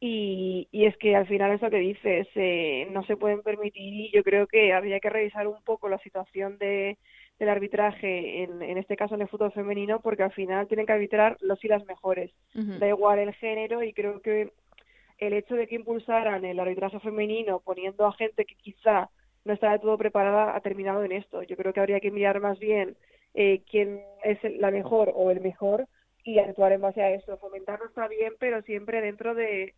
[0.00, 3.94] Y, y es que al final es lo que dices, eh, no se pueden permitir
[3.94, 6.98] y yo creo que habría que revisar un poco la situación de,
[7.38, 10.92] del arbitraje, en, en este caso en el fútbol femenino, porque al final tienen que
[10.92, 12.30] arbitrar los y las mejores.
[12.52, 14.52] Da igual el género y creo que
[15.18, 19.10] el hecho de que impulsaran el arbitraje femenino poniendo a gente que quizá
[19.44, 21.42] no está de todo preparada ha terminado en esto.
[21.42, 22.96] Yo creo que habría que mirar más bien
[23.34, 25.86] eh, quién es la mejor o el mejor
[26.24, 27.36] y actuar en base a eso.
[27.38, 29.74] Fomentarlo está bien, pero siempre dentro de,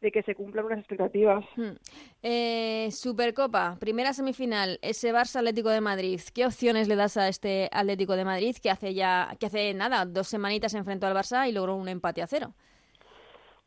[0.00, 1.44] de que se cumplan unas expectativas.
[1.56, 1.76] Hmm.
[2.22, 6.20] Eh, Supercopa, primera semifinal, ese Barça Atlético de Madrid.
[6.34, 10.04] ¿Qué opciones le das a este Atlético de Madrid que hace ya, que hace nada,
[10.04, 12.54] dos semanitas se enfrentó al Barça y logró un empate a cero?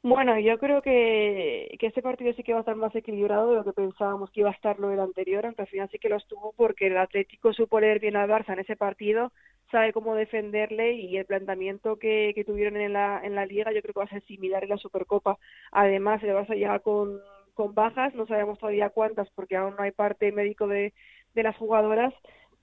[0.03, 3.57] Bueno, yo creo que, que este partido sí que va a estar más equilibrado de
[3.57, 6.09] lo que pensábamos que iba a estar lo del anterior, aunque al final sí que
[6.09, 9.31] lo estuvo porque el Atlético supo leer bien al Barça en ese partido,
[9.71, 13.81] sabe cómo defenderle y el planteamiento que, que tuvieron en la, en la Liga yo
[13.81, 15.37] creo que va a ser similar en la Supercopa.
[15.71, 17.19] Además, el Barça llega con,
[17.53, 20.93] con bajas, no sabemos todavía cuántas porque aún no hay parte médico de,
[21.33, 22.13] de las jugadoras,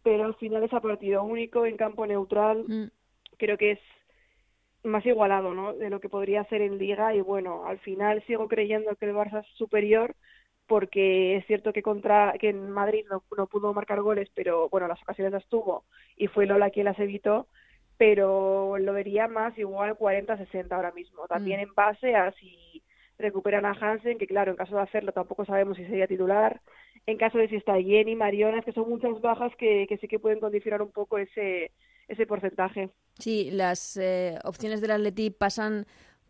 [0.02, 2.64] pero al final es a partido único en campo neutral.
[2.66, 2.90] Mm.
[3.38, 3.80] Creo que es
[4.84, 5.74] más igualado, ¿no?
[5.74, 9.14] De lo que podría ser en Liga y bueno, al final sigo creyendo que el
[9.14, 10.14] Barça es superior
[10.68, 14.86] porque es cierto que contra que en Madrid no, no pudo marcar goles, pero bueno,
[14.86, 15.84] las ocasiones las tuvo
[16.16, 17.48] y fue Lola quien las evitó,
[17.96, 22.82] pero lo vería más igual 40-60 ahora mismo, también en base a si
[23.18, 26.60] recuperan a Hansen, que claro, en caso de hacerlo tampoco sabemos si sería titular,
[27.06, 30.20] en caso de si está Jenny, Mariona, que son muchas bajas que, que sí que
[30.20, 31.72] pueden condicionar un poco ese,
[32.06, 32.90] ese porcentaje.
[33.18, 35.86] Sí, las eh, opciones del Atleti pasan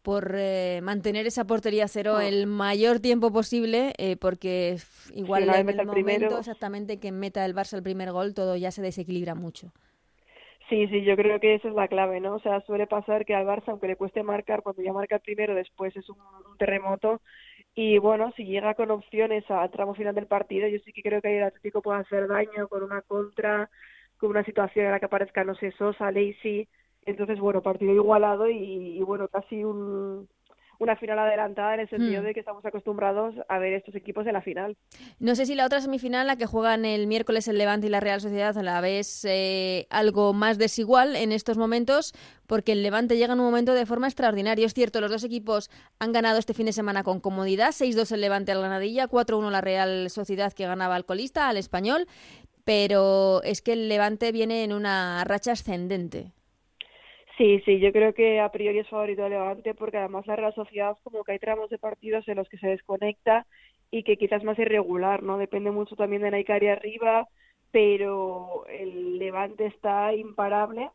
[0.08, 2.20] por eh, mantener esa portería cero Oh.
[2.20, 4.78] el mayor tiempo posible, eh, porque
[5.14, 6.30] igual en el el primero.
[6.30, 9.72] momento exactamente que meta el Barça el primer gol, todo ya se desequilibra mucho.
[10.68, 12.34] Sí, sí, yo creo que esa es la clave, ¿no?
[12.36, 15.22] O sea, suele pasar que al Barça, aunque le cueste marcar, cuando ya marca el
[15.22, 16.18] primero, después es un,
[16.50, 17.22] un terremoto.
[17.74, 21.22] Y bueno, si llega con opciones al tramo final del partido, yo sí que creo
[21.22, 23.70] que el Atlético puede hacer daño con una contra,
[24.18, 26.68] con una situación en la que aparezca, no sé, Sosa, Lacey.
[27.08, 30.28] Entonces, bueno, partido igualado y, y bueno, casi un,
[30.78, 32.26] una final adelantada en el sentido Hmm.
[32.26, 34.76] de que estamos acostumbrados a ver estos equipos en la final.
[35.18, 38.00] No sé si la otra semifinal, la que juegan el miércoles el Levante y la
[38.00, 42.12] Real Sociedad, la ves eh, algo más desigual en estos momentos,
[42.46, 44.66] porque el Levante llega en un momento de forma extraordinaria.
[44.66, 48.20] Es cierto, los dos equipos han ganado este fin de semana con comodidad, 6-2 el
[48.20, 52.06] Levante al Granadilla, 4-1 la Real Sociedad que ganaba al colista, al español,
[52.64, 56.32] pero es que el Levante viene en una racha ascendente.
[57.38, 60.54] Sí, sí, yo creo que a priori es favorito de Levante porque además la Real
[60.54, 63.46] Sociedad como que hay tramos de partidos en los que se desconecta
[63.92, 65.38] y que quizás es más irregular, ¿no?
[65.38, 67.28] Depende mucho también de Naikari arriba,
[67.70, 70.90] pero el Levante está imparable.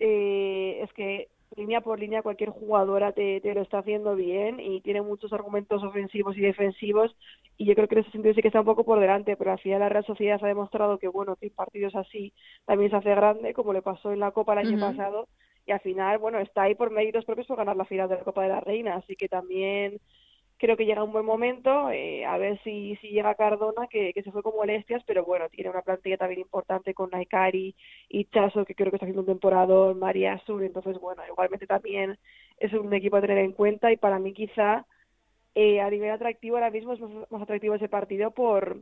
[0.00, 4.80] Eh, es que línea por línea cualquier jugadora te, te lo está haciendo bien y
[4.82, 7.16] tiene muchos argumentos ofensivos y defensivos
[7.56, 9.52] y yo creo que en ese sentido sí que está un poco por delante, pero
[9.52, 12.34] al final la Real Sociedad ha demostrado que bueno, que partidos así
[12.66, 15.28] también se hace grande, como le pasó en la Copa el año pasado,
[15.66, 18.24] y al final, bueno, está ahí por méritos propios por ganar la final de la
[18.24, 20.00] Copa de la Reina, así que también
[20.56, 24.22] creo que llega un buen momento, eh, a ver si, si llega Cardona, que, que
[24.22, 27.74] se fue con molestias, pero bueno, tiene una plantilla también importante con Naikari
[28.08, 32.18] y Chaso, que creo que está haciendo un temporada, María Sur, entonces bueno, igualmente también
[32.58, 34.86] es un equipo a tener en cuenta y para mí quizá
[35.54, 38.78] eh, a nivel atractivo ahora mismo es más, más atractivo ese partido por,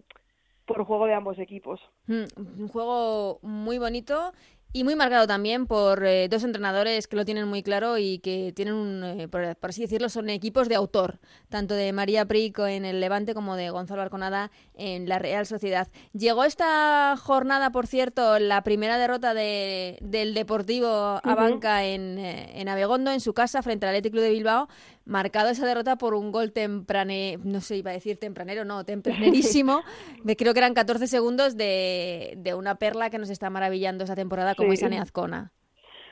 [0.66, 1.80] por juego de ambos equipos.
[2.06, 4.32] Mm, Un juego muy bonito
[4.72, 8.52] y muy marcado también por eh, dos entrenadores que lo tienen muy claro y que
[8.54, 12.66] tienen, un, eh, por, por así decirlo, son equipos de autor, tanto de María Prico
[12.66, 15.88] en el Levante como de Gonzalo Arconada en la Real Sociedad.
[16.12, 21.36] Llegó esta jornada, por cierto, la primera derrota de, del Deportivo a Ujú.
[21.36, 24.68] Banca en, eh, en Abegondo, en su casa, frente al Athletic Club de Bilbao,
[25.04, 29.82] marcado esa derrota por un gol temprane, no sé, iba a decir tempranero, no, tempranerísimo.
[30.24, 34.14] Me creo que eran 14 segundos de, de una perla que nos está maravillando esa
[34.14, 34.84] temporada como Sí.
[34.84, 35.12] es.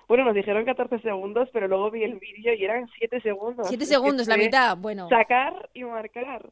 [0.08, 3.68] Bueno, nos dijeron 14 segundos, pero luego vi el vídeo y eran 7 segundos.
[3.68, 5.08] Siete Es que segundos, la mitad, bueno.
[5.08, 6.50] Sacar y marcar.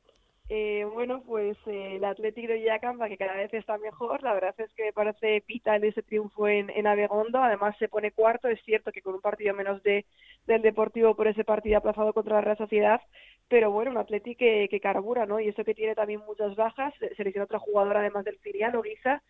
[0.51, 4.55] Eh, bueno, pues eh, el Atlético de Yacampa, que cada vez está mejor, la verdad
[4.59, 8.59] es que me parece vital ese triunfo en, en Abegondo, además se pone cuarto, es
[8.65, 10.07] cierto que con un partido menos de
[10.47, 13.03] del Deportivo por ese partido aplazado contra la Real Sociedad,
[13.49, 15.39] pero bueno, un Atlético que, que carbura, ¿no?
[15.39, 18.75] Y eso que tiene también muchas bajas, se se lesionó otra jugadora además del filial,
[18.77, 19.23] Oguiza,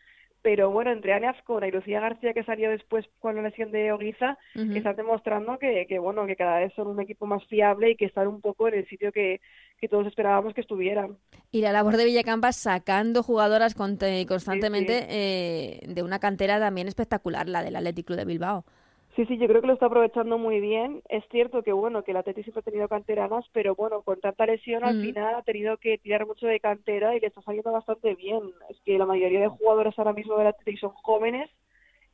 [0.48, 3.92] pero bueno, entre Ane Azcona y Lucía García que salió después con la lesión de
[3.92, 4.76] Oguiza, Ujú.
[4.76, 8.06] están demostrando que, que bueno, que cada vez son un equipo más fiable y que
[8.06, 9.42] están un poco en el sitio que,
[9.78, 11.18] que todos esperábamos que estuvieran.
[11.50, 17.62] Y la labor de Villacampa sacando jugadoras constantemente eh, de una cantera también espectacular, la
[17.62, 18.64] del Athletic Club de Bilbao.
[19.18, 21.02] Sí, sí, yo creo que lo está aprovechando muy bien.
[21.09, 24.46] Es cierto que, bueno, que el Atleti siempre ha tenido canteranas, pero bueno, con tanta
[24.46, 25.07] lesión al Ujú.
[25.07, 28.38] final ha tenido que tirar mucho de cantera y le está saliendo bastante bien.
[28.70, 31.50] Es que la mayoría de jugadores ahora mismo del Atleti son jóvenes,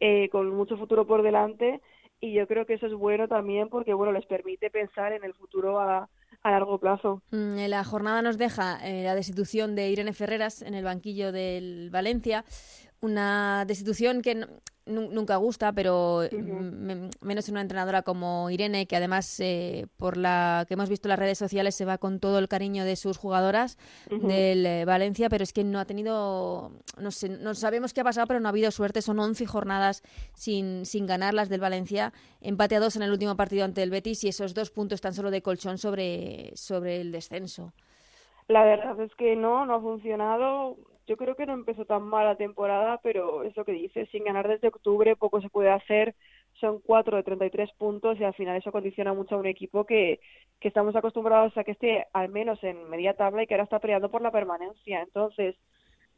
[0.00, 1.82] eh, con mucho futuro por delante
[2.20, 5.34] y yo creo que eso es bueno también porque, bueno, les permite pensar en el
[5.34, 6.08] futuro a,
[6.42, 7.20] a largo plazo.
[7.30, 11.32] Mm, en La jornada nos deja eh, la destitución de Irene Ferreras en el banquillo
[11.32, 12.44] del Valencia.
[13.04, 14.46] Una destitución que
[14.86, 16.22] nunca gusta, pero
[17.20, 21.10] menos en una entrenadora como Irene, que además, eh, por la que hemos visto en
[21.10, 23.76] las redes sociales, se va con todo el cariño de sus jugadoras
[24.08, 28.04] del eh, Valencia, pero es que no ha tenido, no sé, no sabemos qué ha
[28.04, 29.02] pasado, pero no ha habido suerte.
[29.02, 30.02] Son 11 jornadas
[30.32, 33.90] sin, sin ganar las del Valencia, empate a dos en el último partido ante el
[33.90, 37.74] Betis y esos dos puntos tan solo de colchón sobre, sobre el descenso.
[38.48, 40.78] La verdad es que no, no ha funcionado.
[41.06, 44.24] Yo creo que no empezó tan mal la temporada, pero es lo que dices, sin
[44.24, 46.14] ganar desde octubre poco se puede hacer.
[46.60, 50.20] Son cuatro de 33 puntos y al final eso condiciona mucho a un equipo que,
[50.60, 53.80] que estamos acostumbrados a que esté al menos en media tabla y que ahora está
[53.80, 55.02] peleando por la permanencia.
[55.02, 55.56] Entonces,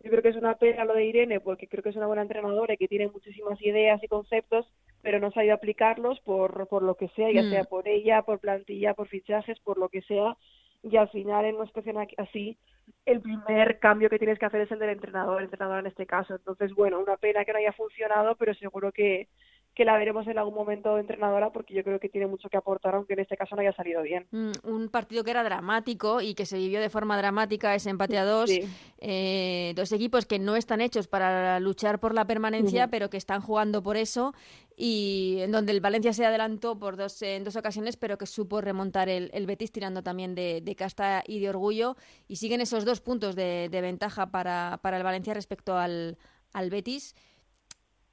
[0.00, 2.22] yo creo que es una pena lo de Irene porque creo que es una buena
[2.22, 4.66] entrenadora y que tiene muchísimas ideas y conceptos,
[5.02, 7.50] pero no sabido aplicarlos por, por lo que sea, ya Mm.
[7.50, 10.36] sea por ella, por plantilla, por fichajes, por lo que sea,
[10.82, 12.56] y al final en una situación así,
[13.04, 16.06] el primer cambio que tienes que hacer es el del entrenador, el entrenador en este
[16.06, 16.34] caso.
[16.34, 19.28] Entonces, bueno, una pena que no haya funcionado, pero seguro que,
[19.74, 22.94] que la veremos en algún momento entrenadora porque yo creo que tiene mucho que aportar,
[22.94, 24.26] aunque en este caso no haya salido bien.
[24.30, 28.18] Mm, Un partido que era dramático y que se vivió de forma dramática, ese empate
[28.18, 28.48] a dos.
[28.48, 28.62] Sí.
[28.98, 33.40] Eh, dos equipos que no están hechos para luchar por la permanencia, pero que están
[33.42, 34.32] jugando por eso
[34.78, 38.60] y en donde el Valencia se adelantó por dos, en dos ocasiones, pero que supo
[38.60, 41.96] remontar el, el Betis tirando también de, de casta y de orgullo.
[42.28, 46.18] Y siguen esos dos puntos de, de ventaja para, para el Valencia respecto al,
[46.52, 47.14] al Betis,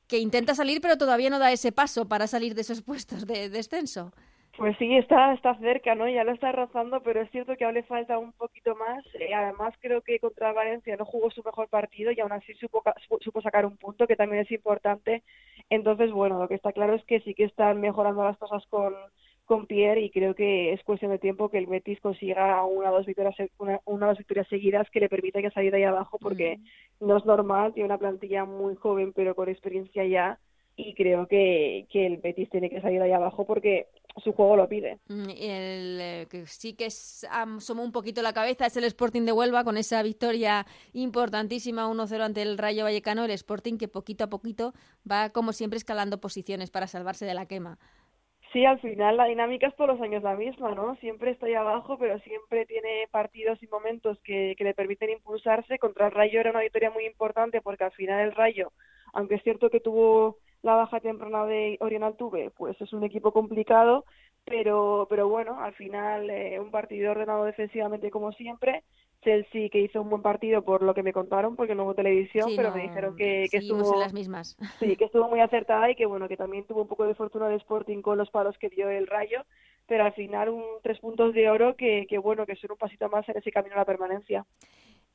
[0.08, 3.50] que intenta salir, pero todavía no da ese paso para salir de esos puestos de
[3.50, 4.14] descenso.
[4.56, 6.08] Pues sí, está, está cerca, ¿no?
[6.08, 9.04] Ya lo está rozando, pero es cierto que aún le falta un poquito más.
[9.16, 12.54] Eh, además, creo que contra el Valencia no jugó su mejor partido y aún así
[12.54, 12.84] supo,
[13.22, 15.24] supo sacar un punto, que también es importante.
[15.72, 18.94] Entonces, bueno, lo que está claro es que sí que están mejorando las cosas con,
[19.46, 22.98] con Pierre y creo que es cuestión de tiempo que el Betis consiga una o
[22.98, 25.84] dos victorias, una, una o dos victorias seguidas que le permita que salir de ahí
[25.84, 26.60] abajo, porque
[27.00, 30.38] no es normal, tiene una plantilla muy joven pero con experiencia ya
[30.76, 33.88] y creo que, que el Betis tiene que salir de ahí abajo porque
[34.22, 35.00] su juego lo pide.
[35.08, 39.24] Mm, El eh, que sí que es, asomó un poquito la cabeza es el Sporting
[39.24, 43.26] de Huelva con esa victoria importantísima 1-0 ante el Rayo Vallecano.
[43.26, 44.74] El Sporting que poquito a poquito
[45.10, 47.80] va, como siempre, escalando posiciones para salvarse de la quema.
[48.52, 50.96] Sí, al final la dinámica es todos los años la misma, ¿no?
[50.98, 55.80] Siempre está ahí abajo, pero siempre tiene partidos y momentos que, que le permiten impulsarse.
[55.80, 58.72] Contra el Rayo era una victoria muy importante porque al final el Rayo,
[59.14, 63.32] aunque es cierto que tuvo la baja temprana de Orion Altuve, pues es un equipo
[63.32, 64.06] complicado,
[64.46, 68.84] pero, pero bueno, al final eh, un partido ordenado defensivamente como siempre.
[69.22, 72.50] Chelsea que hizo un buen partido por lo que me contaron, porque no hubo televisión,
[72.50, 74.58] Sí, pero no, me dijeron que, que estuvo en las mismas.
[74.80, 77.48] Sí, que estuvo muy acertada y que bueno, que también tuvo un poco de fortuna
[77.48, 79.46] de Sporting con los palos que dio el Rayo,
[79.88, 83.08] pero al final un tres puntos de oro que, que bueno, que son un pasito
[83.10, 84.46] más en ese camino a la permanencia.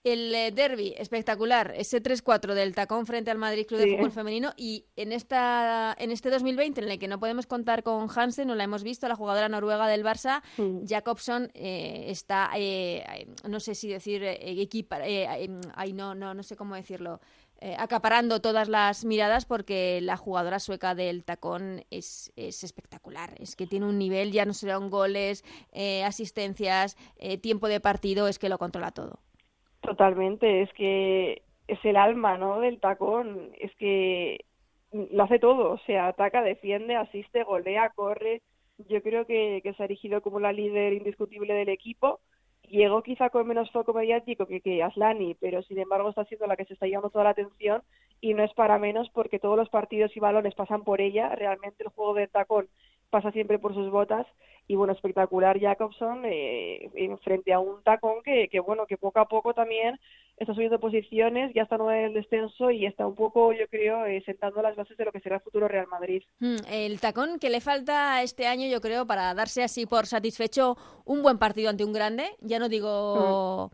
[0.04, 3.96] El eh, derby espectacular, ese 3-4 del tacón frente al Madrid Club de.
[3.96, 8.08] Fútbol Femenino y en esta en este 2020 en el que no podemos contar con
[8.14, 10.86] Hansen, no la hemos visto, la jugadora noruega del Barça, Mm.
[10.86, 15.26] Jacobson eh, está, eh, no sé si decir eh, equipa, eh,
[15.74, 17.20] ay, no, no, no sé cómo decirlo,
[17.60, 23.34] eh, acaparando todas las miradas porque la jugadora sueca del tacón es, es espectacular.
[23.40, 28.28] Es que tiene un nivel, ya no serán goles, eh, asistencias, eh, tiempo de partido,
[28.28, 29.18] es que lo controla todo.
[29.88, 32.60] Totalmente, es que es el alma, ¿no?
[32.60, 34.44] Del tacón, es que
[34.92, 38.42] lo hace todo, o sea, ataca, defiende, asiste, golea, corre.
[38.90, 42.20] Yo creo que, que se ha erigido como la líder indiscutible del equipo.
[42.68, 46.56] Llegó quizá con menos foco mediático que, que Aslani, pero sin embargo está siendo la
[46.56, 47.82] que se está llevando toda la atención
[48.20, 51.34] y no es para menos porque todos los partidos y balones pasan por ella.
[51.34, 52.68] Realmente el juego del tacón
[53.08, 54.26] pasa siempre por sus botas
[54.68, 59.18] y bueno, espectacular Jacobson eh, en frente a un tacón que, que bueno, que poco
[59.18, 59.98] a poco también
[60.36, 64.04] está subiendo posiciones, ya está nueve en el descenso y está un poco, yo creo,
[64.04, 66.22] eh, sentando las bases de lo que será el futuro Real Madrid.
[66.38, 70.76] Mm, El tacón que le falta este año, yo creo, para darse así por satisfecho
[71.06, 72.26] un buen partido ante un grande.
[72.40, 73.70] Ya no digo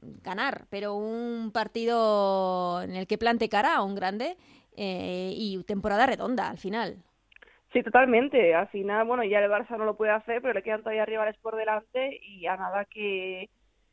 [0.00, 4.36] ganar, pero un partido en el que plante cara a un grande
[4.76, 7.02] eh, y temporada redonda al final.
[7.72, 8.54] Sí, totalmente.
[8.54, 11.36] Al final, bueno, ya el Barça no lo puede hacer, pero le quedan todavía rivales
[11.38, 13.50] por delante y a nada que,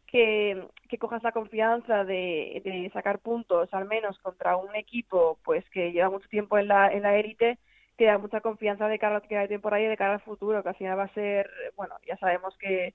[0.07, 5.91] que, que cojas la confianza de, sacar puntos, al menos contra un equipo pues que
[5.91, 7.57] lleva mucho tiempo en la en la élite,
[7.97, 10.21] te da mucha confianza de cara a lo que de temporada y de cara al
[10.21, 12.93] futuro, que al final va a ser, bueno, ya sabemos que,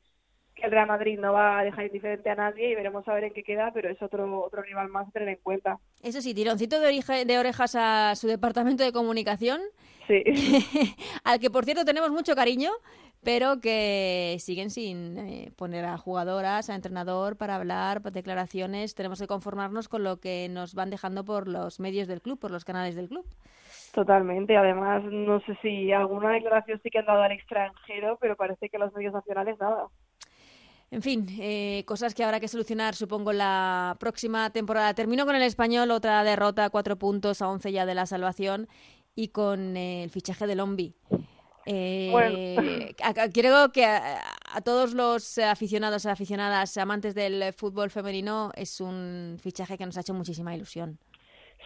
[0.54, 3.24] que el Real Madrid no va a dejar indiferente a nadie y veremos a ver
[3.24, 5.78] en qué queda, pero es otro otro rival más a tener en cuenta.
[6.02, 9.60] Eso sí, tironcito de, de orejas a su departamento de comunicación,
[10.10, 10.24] Sí.
[11.24, 12.72] al que por cierto tenemos mucho cariño,
[13.22, 18.96] pero que siguen sin eh, poner a jugadoras, a entrenador para hablar, para declaraciones.
[18.96, 22.50] Tenemos que conformarnos con lo que nos van dejando por los medios del club, por
[22.50, 23.24] los canales del club.
[23.94, 24.56] Totalmente.
[24.56, 28.78] Además, no sé si alguna declaración sí que han dado al extranjero, pero parece que
[28.78, 29.86] los medios nacionales nada.
[30.92, 34.92] En fin, eh, cosas que habrá que solucionar, supongo, la próxima temporada.
[34.92, 38.66] Termino con el español, otra derrota, cuatro puntos a once ya de la salvación
[39.20, 40.94] y con eh, el fichaje de Lombi.
[41.66, 42.38] Eh, Bueno.
[43.04, 44.18] a- a- Creo que a,
[44.54, 50.00] a todos los aficionados, aficionadas, amantes del fútbol femenino es un fichaje que nos ha
[50.00, 50.98] hecho muchísima ilusión.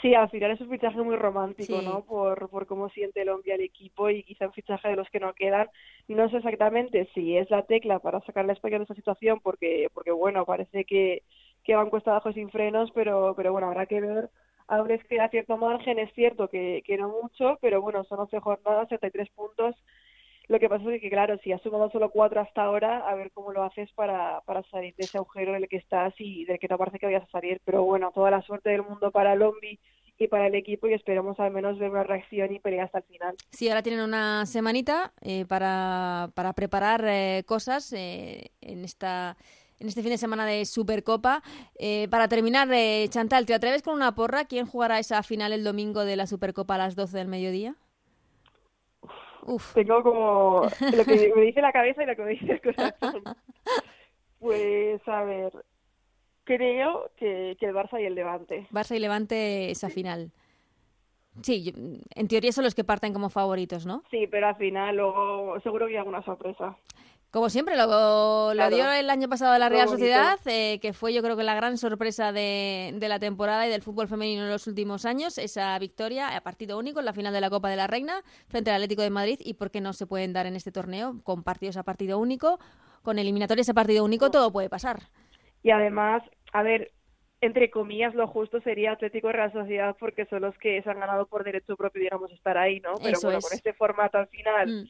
[0.03, 1.85] Sí, al final es un fichaje muy romántico, Sí.
[1.87, 2.05] ¿no?
[2.05, 5.21] Por, por cómo siente el hombre al equipo y quizá un fichaje de los que
[5.21, 5.69] no quedan.
[6.09, 9.87] No sé exactamente si es la tecla para sacar a España de esa situación, porque,
[9.95, 11.23] porque bueno, parece que,
[11.63, 14.29] que van cuesta abajo sin frenos, pero, pero bueno, habrá que ver
[14.69, 18.41] aún les queda cierto margen, es cierto que, que no mucho, pero bueno, son 11
[18.41, 19.77] jornadas, 73 puntos.
[20.47, 23.31] Lo que pasa es que, claro, si has sumado solo cuatro hasta ahora, a ver
[23.33, 26.59] cómo lo haces para, para salir de ese agujero en el que estás y del
[26.59, 27.61] que no parece que vayas a salir.
[27.65, 29.79] Pero bueno, toda la suerte del mundo para Lombi
[30.19, 33.05] y para el equipo y esperamos al menos ver una reacción y pelea hasta el
[33.05, 33.37] final.
[33.51, 39.37] Sí, ahora tienen una semanita eh, para, para preparar eh, cosas eh, en esta
[39.85, 41.43] en este fin de semana de Supercopa.
[41.79, 44.47] Eh, para terminar, eh, Chantal, ¿te atreves con una porra?
[44.47, 47.77] ¿Quién jugará esa final el domingo de la Supercopa a las 12 del mediodía?
[49.43, 49.75] Uf.
[49.75, 53.23] Tengo como lo que me dice la cabeza y lo que me dice el corazón.
[54.39, 55.53] Pues a ver,
[56.45, 58.67] creo que, que el Barça y el Levante.
[58.71, 60.33] Barça y Levante esa final.
[61.43, 61.75] Sí,
[62.15, 64.03] en teoría son los que parten como favoritos, ¿no?
[64.11, 66.77] Sí, pero al final luego seguro que hay alguna sorpresa.
[67.35, 71.21] Como siempre, lo, lo dio el año pasado la Real Sociedad, eh, que fue yo
[71.21, 74.69] creo que la gran sorpresa de, de, la temporada y del fútbol femenino en los
[74.69, 77.89] últimos años, esa victoria a partido único en la final de la Copa de la
[77.89, 80.71] Reina frente al Atlético de Madrid y por qué no se pueden dar en este
[80.71, 82.61] torneo con partidos a partido único,
[83.03, 85.01] con eliminatorias a partido único, todo puede pasar.
[85.65, 86.23] Y además,
[86.53, 86.93] a ver,
[87.41, 91.27] entre comillas, lo justo sería Atlético Real Sociedad porque son los que se han ganado
[91.27, 92.93] por derecho propio, digamos, estar ahí, ¿no?
[93.03, 93.45] Pero Eso bueno, es.
[93.45, 94.69] con este formato al final...
[94.69, 94.89] Mm.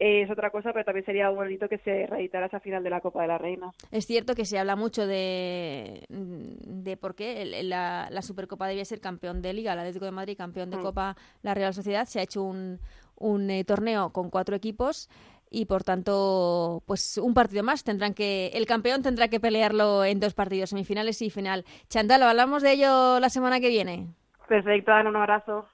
[0.00, 3.00] Eh, es otra cosa, pero también sería bonito que se reeditara esa final de la
[3.00, 3.70] Copa de la Reina.
[3.92, 9.00] Es cierto que se habla mucho de, de por qué la, la Supercopa debía ser
[9.00, 10.82] campeón de Liga, el Atlético de Madrid campeón de Mm.
[10.82, 12.06] Copa, la Real Sociedad.
[12.06, 12.80] Se ha hecho un,
[13.16, 15.08] un eh, torneo con cuatro equipos
[15.50, 20.20] y por tanto, pues un partido más tendrán que el campeón tendrá que pelearlo en
[20.20, 21.64] dos partidos, semifinales y final.
[21.88, 24.06] Chandalo, hablamos de ello la semana que viene.
[24.48, 25.66] Perfecto, Ana, un abrazo.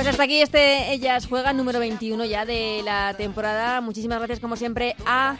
[0.00, 3.82] Pues hasta aquí este Ellas Juegan número 21 ya de la temporada.
[3.82, 5.36] Muchísimas gracias como siempre a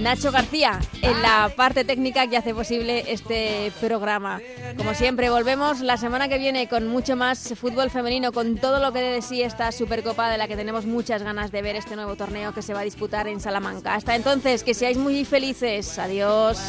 [0.00, 4.40] Nacho García en la parte técnica que hace posible este programa.
[4.76, 8.92] Como siempre, volvemos la semana que viene con mucho más fútbol femenino, con todo lo
[8.92, 12.14] que de sí esta Supercopa de la que tenemos muchas ganas de ver este nuevo
[12.14, 13.96] torneo que se va a disputar en Salamanca.
[13.96, 15.98] Hasta entonces, que seáis muy felices.
[15.98, 16.60] Adiós.